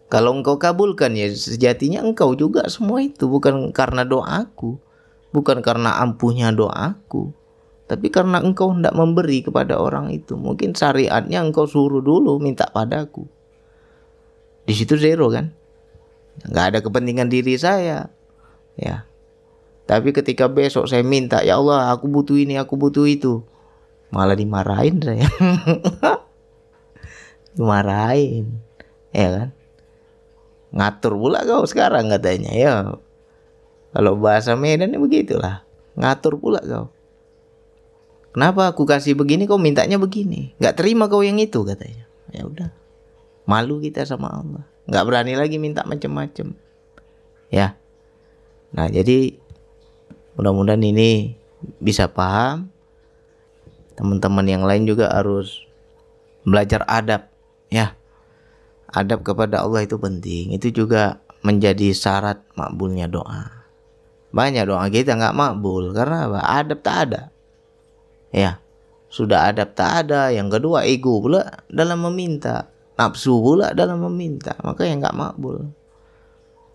Kalau 0.07 0.37
engkau 0.37 0.61
kabulkan 0.61 1.17
ya 1.17 1.27
sejatinya 1.33 2.05
engkau 2.05 2.37
juga 2.37 2.69
semua 2.69 3.01
itu 3.01 3.25
bukan 3.25 3.73
karena 3.73 4.05
doaku. 4.05 4.77
Bukan 5.33 5.61
karena 5.65 6.01
ampuhnya 6.01 6.53
doaku. 6.53 7.33
Tapi 7.87 8.11
karena 8.11 8.43
engkau 8.43 8.75
hendak 8.75 8.91
memberi 8.91 9.47
kepada 9.47 9.79
orang 9.79 10.11
itu. 10.11 10.35
Mungkin 10.35 10.75
syariatnya 10.75 11.39
engkau 11.39 11.63
suruh 11.63 12.03
dulu 12.03 12.35
minta 12.35 12.67
padaku. 12.67 13.23
Di 14.67 14.75
situ 14.75 14.99
zero 14.99 15.31
kan. 15.31 15.55
Nggak 16.43 16.65
ada 16.75 16.79
kepentingan 16.83 17.31
diri 17.31 17.55
saya. 17.55 18.11
Ya. 18.75 19.07
Tapi 19.87 20.11
ketika 20.11 20.51
besok 20.51 20.91
saya 20.91 20.99
minta 20.99 21.39
ya 21.47 21.63
Allah 21.63 21.95
aku 21.95 22.11
butuh 22.11 22.35
ini 22.35 22.59
aku 22.59 22.75
butuh 22.75 23.07
itu 23.07 23.47
malah 24.11 24.35
dimarahin 24.35 24.99
saya. 24.99 25.23
Dimarahin. 27.55 28.51
Ya 29.15 29.27
kan? 29.31 29.49
Ngatur 30.75 31.15
pula 31.15 31.47
kau 31.47 31.63
sekarang 31.63 32.11
katanya 32.11 32.51
ya. 32.51 32.73
Kalau 33.95 34.19
bahasa 34.19 34.59
Medan 34.59 34.91
ya 34.91 34.99
begitulah. 34.99 35.63
Ngatur 35.95 36.35
pula 36.35 36.59
kau 36.59 36.96
kenapa 38.37 38.69
aku 38.69 38.85
kasih 38.85 39.17
begini 39.17 39.49
kau 39.49 39.57
mintanya 39.57 39.97
begini 39.97 40.53
nggak 40.61 40.77
terima 40.77 41.09
kau 41.09 41.25
yang 41.25 41.41
itu 41.41 41.65
katanya 41.65 42.05
ya 42.29 42.45
udah 42.45 42.69
malu 43.49 43.81
kita 43.81 44.05
sama 44.05 44.29
Allah 44.29 44.61
nggak 44.85 45.03
berani 45.09 45.33
lagi 45.33 45.57
minta 45.57 45.81
macam-macam 45.81 46.53
ya 47.49 47.73
Nah, 48.75 48.91
jadi 48.91 49.37
mudah-mudahan 50.35 50.83
ini 50.83 51.37
bisa 51.79 52.11
paham. 52.11 52.67
Teman-teman 53.95 54.45
yang 54.45 54.63
lain 54.67 54.85
juga 54.85 55.09
harus 55.09 55.63
belajar 56.43 56.83
adab 56.85 57.31
ya. 57.71 57.95
Adab 58.91 59.23
kepada 59.23 59.63
Allah 59.63 59.87
itu 59.87 59.97
penting. 59.97 60.53
Itu 60.53 60.71
juga 60.71 61.23
menjadi 61.41 61.95
syarat 61.95 62.43
makbulnya 62.53 63.07
doa. 63.07 63.65
Banyak 64.29 64.67
doa 64.67 64.85
kita 64.91 65.15
nggak 65.15 65.35
makbul 65.35 65.95
karena 65.95 66.27
apa? 66.29 66.39
Adab 66.43 66.79
tak 66.83 66.97
ada. 67.09 67.21
Ya, 68.31 68.59
sudah 69.07 69.51
adab 69.51 69.73
tak 69.73 70.07
ada. 70.07 70.29
Yang 70.31 70.59
kedua 70.59 70.83
ego 70.83 71.23
pula 71.23 71.63
dalam 71.71 72.03
meminta, 72.03 72.67
nafsu 72.99 73.39
pula 73.39 73.71
dalam 73.71 74.03
meminta, 74.03 74.55
maka 74.61 74.83
yang 74.83 74.99
nggak 74.99 75.15
makbul. 75.15 75.71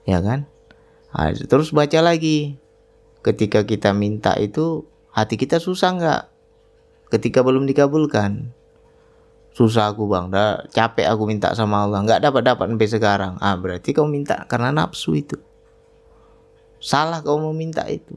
Ya 0.08 0.18
kan? 0.24 0.48
Nah, 1.12 1.32
terus 1.36 1.70
baca 1.70 2.00
lagi. 2.00 2.56
Ketika 3.22 3.62
kita 3.62 3.94
minta 3.94 4.34
itu 4.34 4.82
hati 5.14 5.38
kita 5.38 5.62
susah 5.62 5.94
nggak? 5.94 6.22
Ketika 7.12 7.44
belum 7.44 7.68
dikabulkan. 7.70 8.50
Susah 9.52 9.92
aku 9.92 10.08
bang, 10.08 10.32
dah 10.32 10.64
capek 10.72 11.12
aku 11.12 11.28
minta 11.28 11.52
sama 11.52 11.84
Allah, 11.84 12.00
nggak 12.00 12.24
dapat 12.24 12.42
dapat 12.42 12.66
sampai 12.72 12.88
sekarang. 12.88 13.32
Ah 13.36 13.52
berarti 13.52 13.92
kau 13.92 14.08
minta 14.08 14.48
karena 14.48 14.72
nafsu 14.72 15.12
itu. 15.12 15.36
Salah 16.80 17.20
kau 17.20 17.36
mau 17.36 17.52
minta 17.52 17.84
itu. 17.84 18.16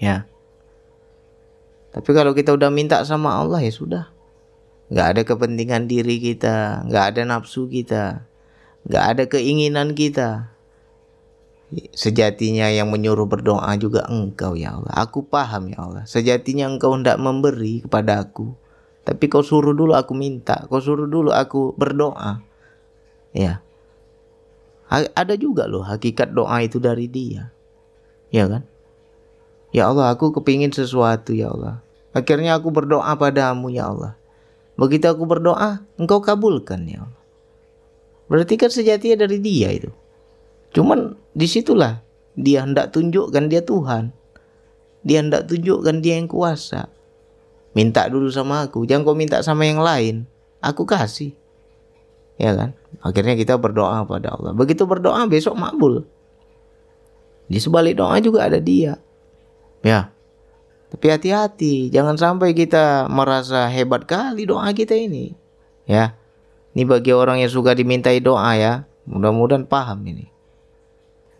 Ya. 0.00 0.29
Tapi 1.90 2.10
kalau 2.14 2.32
kita 2.34 2.54
udah 2.54 2.70
minta 2.70 3.02
sama 3.02 3.34
Allah 3.34 3.62
ya 3.62 3.72
sudah. 3.74 4.04
Nggak 4.90 5.06
ada 5.06 5.22
kepentingan 5.26 5.86
diri 5.86 6.18
kita, 6.18 6.86
nggak 6.86 7.04
ada 7.14 7.22
nafsu 7.26 7.70
kita, 7.70 8.26
nggak 8.86 9.04
ada 9.06 9.22
keinginan 9.30 9.94
kita 9.94 10.50
Sejatinya 11.94 12.66
yang 12.66 12.90
menyuruh 12.90 13.30
berdoa 13.30 13.70
juga 13.78 14.02
engkau 14.10 14.58
ya 14.58 14.74
Allah. 14.74 15.06
Aku 15.06 15.22
paham 15.22 15.70
ya 15.70 15.78
Allah. 15.86 16.02
Sejatinya 16.02 16.66
engkau 16.66 16.98
hendak 16.98 17.14
memberi 17.22 17.86
kepada 17.86 18.26
aku. 18.26 18.50
Tapi 19.06 19.30
kau 19.30 19.46
suruh 19.46 19.70
dulu 19.70 19.94
aku 19.94 20.10
minta. 20.18 20.66
Kau 20.66 20.82
suruh 20.82 21.06
dulu 21.06 21.30
aku 21.30 21.70
berdoa. 21.78 22.42
Ya. 23.30 23.62
Ada 24.90 25.38
juga 25.38 25.70
loh 25.70 25.86
hakikat 25.86 26.34
doa 26.34 26.58
itu 26.58 26.82
dari 26.82 27.06
dia. 27.06 27.54
Ya 28.34 28.50
kan? 28.50 28.66
Ya 29.70 29.86
Allah 29.86 30.10
aku 30.10 30.34
kepingin 30.34 30.74
sesuatu 30.74 31.30
ya 31.30 31.50
Allah. 31.54 31.82
Akhirnya 32.10 32.58
aku 32.58 32.74
berdoa 32.74 33.14
padamu 33.14 33.70
ya 33.70 33.86
Allah. 33.90 34.18
Begitu 34.74 35.06
aku 35.06 35.28
berdoa, 35.28 35.84
engkau 35.94 36.18
kabulkan 36.18 36.88
ya 36.90 37.06
Allah. 37.06 37.22
Berarti 38.30 38.54
kan 38.58 38.70
sejatinya 38.70 39.26
dari 39.26 39.38
dia 39.38 39.70
itu. 39.70 39.90
Cuman 40.74 41.18
di 41.34 41.46
situlah 41.50 42.02
dia 42.38 42.62
hendak 42.62 42.94
tunjukkan 42.94 43.50
dia 43.50 43.62
Tuhan. 43.62 44.14
Dia 45.06 45.22
hendak 45.22 45.50
tunjukkan 45.50 46.02
dia 46.02 46.18
yang 46.18 46.30
kuasa. 46.30 46.90
Minta 47.74 48.10
dulu 48.10 48.26
sama 48.30 48.66
aku, 48.66 48.82
jangan 48.86 49.06
kau 49.06 49.14
minta 49.14 49.38
sama 49.46 49.66
yang 49.66 49.78
lain. 49.78 50.26
Aku 50.58 50.82
kasih. 50.86 51.34
Ya 52.40 52.56
kan? 52.56 52.74
Akhirnya 53.04 53.38
kita 53.38 53.54
berdoa 53.60 54.02
pada 54.08 54.34
Allah. 54.34 54.56
Begitu 54.56 54.88
berdoa 54.88 55.28
besok 55.30 55.54
makbul. 55.54 56.02
Di 57.50 57.58
sebalik 57.58 57.98
doa 57.98 58.18
juga 58.18 58.46
ada 58.46 58.58
dia. 58.58 58.98
Ya. 59.80 60.12
Tapi 60.90 61.06
hati-hati, 61.06 61.88
jangan 61.94 62.18
sampai 62.18 62.50
kita 62.52 63.06
merasa 63.06 63.70
hebat 63.70 64.04
kali 64.04 64.44
doa 64.44 64.70
kita 64.74 64.98
ini. 64.98 65.32
Ya. 65.86 66.18
Ini 66.74 66.86
bagi 66.86 67.14
orang 67.14 67.42
yang 67.42 67.50
suka 67.50 67.74
dimintai 67.74 68.18
doa 68.18 68.54
ya. 68.58 68.86
Mudah-mudahan 69.06 69.66
paham 69.66 70.02
ini 70.06 70.30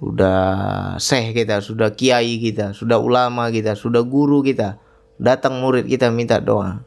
sudah 0.01 0.97
seh 0.97 1.37
kita, 1.37 1.61
sudah 1.61 1.93
kiai 1.93 2.41
kita, 2.41 2.73
sudah 2.73 2.97
ulama 2.97 3.53
kita, 3.53 3.77
sudah 3.77 4.01
guru 4.01 4.41
kita, 4.41 4.81
datang 5.21 5.61
murid 5.61 5.85
kita 5.85 6.09
minta 6.09 6.41
doa, 6.41 6.81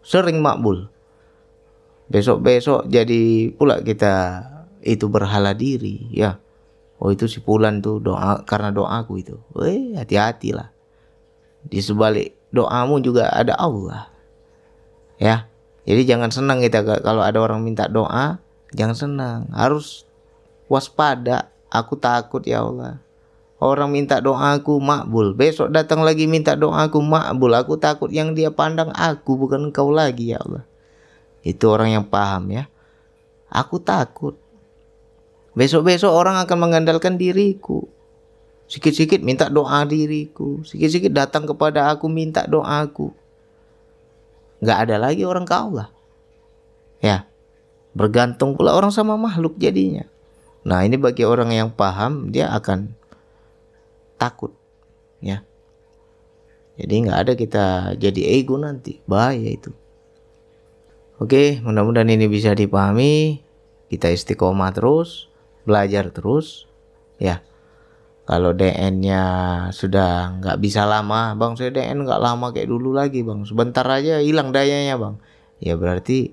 sering 0.00 0.40
makbul. 0.40 0.88
Besok-besok 2.08 2.88
jadi 2.88 3.52
pula 3.52 3.84
kita 3.84 4.44
itu 4.80 5.12
berhala 5.12 5.52
diri, 5.52 6.08
ya. 6.08 6.40
Oh 6.96 7.12
itu 7.12 7.28
si 7.28 7.44
Pulan 7.44 7.84
tuh 7.84 8.00
doa 8.00 8.40
karena 8.48 8.72
doaku 8.72 9.20
itu. 9.20 9.36
Weh 9.52 9.92
hati-hatilah. 9.92 10.72
Di 11.66 11.80
sebalik 11.80 12.36
doamu 12.52 13.00
juga 13.00 13.28
ada 13.32 13.56
Allah. 13.56 14.08
Ya. 15.20 15.48
Jadi 15.84 16.08
jangan 16.08 16.32
senang 16.32 16.64
kita 16.64 16.80
kalau 17.04 17.20
ada 17.20 17.36
orang 17.40 17.60
minta 17.60 17.88
doa, 17.88 18.40
jangan 18.72 18.96
senang. 18.96 19.40
Harus 19.52 20.08
waspada 20.68 21.54
Aku 21.74 21.98
takut 21.98 22.38
ya 22.46 22.62
Allah. 22.62 23.02
Orang 23.58 23.90
minta 23.90 24.22
doaku 24.22 24.78
makbul. 24.78 25.34
Besok 25.34 25.74
datang 25.74 26.06
lagi 26.06 26.30
minta 26.30 26.54
doaku 26.54 27.02
makbul. 27.02 27.50
Aku 27.58 27.74
takut 27.74 28.14
yang 28.14 28.30
dia 28.38 28.54
pandang 28.54 28.94
aku 28.94 29.34
bukan 29.34 29.74
engkau 29.74 29.90
lagi 29.90 30.30
ya 30.30 30.38
Allah. 30.38 30.62
Itu 31.42 31.74
orang 31.74 31.98
yang 31.98 32.06
paham 32.06 32.54
ya. 32.54 32.70
Aku 33.50 33.82
takut. 33.82 34.38
Besok-besok 35.58 36.14
orang 36.14 36.38
akan 36.46 36.58
mengandalkan 36.62 37.18
diriku. 37.18 37.90
Sikit-sikit 38.66 39.20
minta 39.20 39.52
doa 39.52 39.84
diriku. 39.84 40.64
Sikit-sikit 40.64 41.12
datang 41.12 41.44
kepada 41.44 41.92
aku 41.92 42.08
minta 42.08 42.48
doaku. 42.48 43.12
Gak 44.64 44.88
ada 44.88 44.96
lagi 44.96 45.22
orang 45.28 45.44
ke 45.44 45.54
Allah. 45.54 45.88
Ya. 47.04 47.28
Bergantung 47.94 48.56
pula 48.58 48.74
orang 48.74 48.90
sama 48.90 49.14
makhluk 49.14 49.54
jadinya. 49.60 50.08
Nah, 50.64 50.82
ini 50.82 50.96
bagi 50.96 51.22
orang 51.22 51.52
yang 51.52 51.68
paham 51.68 52.32
dia 52.32 52.48
akan 52.50 52.96
takut 54.16 54.56
ya. 55.20 55.44
Jadi 56.74 56.94
nggak 57.06 57.18
ada 57.20 57.32
kita 57.38 57.66
jadi 58.00 58.40
ego 58.40 58.58
nanti, 58.58 58.98
bahaya 59.06 59.46
itu. 59.46 59.70
Oke, 61.22 61.62
mudah-mudahan 61.62 62.10
ini 62.10 62.26
bisa 62.26 62.50
dipahami. 62.52 63.38
Kita 63.86 64.10
istiqomah 64.10 64.74
terus, 64.74 65.30
belajar 65.62 66.10
terus, 66.10 66.66
ya. 67.22 67.38
Kalau 68.24 68.56
DN-nya 68.56 69.22
sudah 69.68 70.40
nggak 70.40 70.56
bisa 70.56 70.88
lama, 70.88 71.36
bang 71.36 71.52
saya 71.60 71.68
DN 71.68 72.08
nggak 72.08 72.20
lama 72.24 72.56
kayak 72.56 72.72
dulu 72.72 72.96
lagi 72.96 73.20
bang. 73.20 73.44
Sebentar 73.44 73.84
aja 73.84 74.24
hilang 74.24 74.48
dayanya 74.48 74.96
bang. 74.96 75.20
Ya 75.60 75.76
berarti 75.76 76.32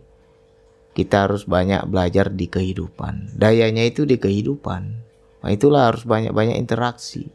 kita 0.95 1.27
harus 1.27 1.43
banyak 1.43 1.87
belajar 1.91 2.31
di 2.31 2.47
kehidupan. 2.47 3.35
Dayanya 3.35 3.83
itu 3.83 4.07
di 4.07 4.15
kehidupan. 4.15 4.81
Nah, 5.41 5.49
itulah 5.51 5.91
harus 5.91 6.07
banyak-banyak 6.07 6.55
interaksi. 6.59 7.27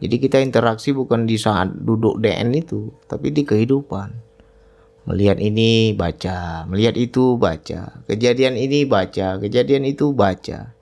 Jadi 0.00 0.16
kita 0.16 0.40
interaksi 0.40 0.96
bukan 0.96 1.28
di 1.28 1.36
saat 1.36 1.74
duduk 1.74 2.22
DN 2.22 2.56
itu, 2.56 2.94
tapi 3.04 3.34
di 3.34 3.44
kehidupan. 3.44 4.30
Melihat 5.08 5.40
ini 5.40 5.96
baca, 5.96 6.64
melihat 6.68 6.94
itu 6.94 7.36
baca, 7.40 8.04
kejadian 8.04 8.54
ini 8.54 8.84
baca, 8.84 9.40
kejadian 9.40 9.88
itu 9.88 10.12
baca. 10.12 10.72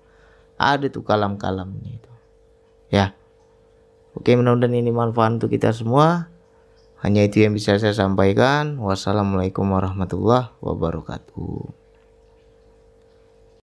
Ada 0.59 0.91
tuh 0.91 1.07
kalam-kalamnya 1.07 2.03
itu. 2.03 2.08
Ya. 2.89 3.15
Oke, 4.17 4.35
mudah-mudahan 4.35 4.75
ini 4.75 4.91
manfaat 4.91 5.39
untuk 5.39 5.55
kita 5.55 5.71
semua. 5.71 6.33
Hanya 6.99 7.23
itu 7.23 7.47
yang 7.47 7.55
bisa 7.55 7.79
saya 7.79 7.95
sampaikan. 7.95 8.83
Wassalamualaikum 8.83 9.69
warahmatullahi 9.71 10.51
wabarakatuh. 10.59 11.78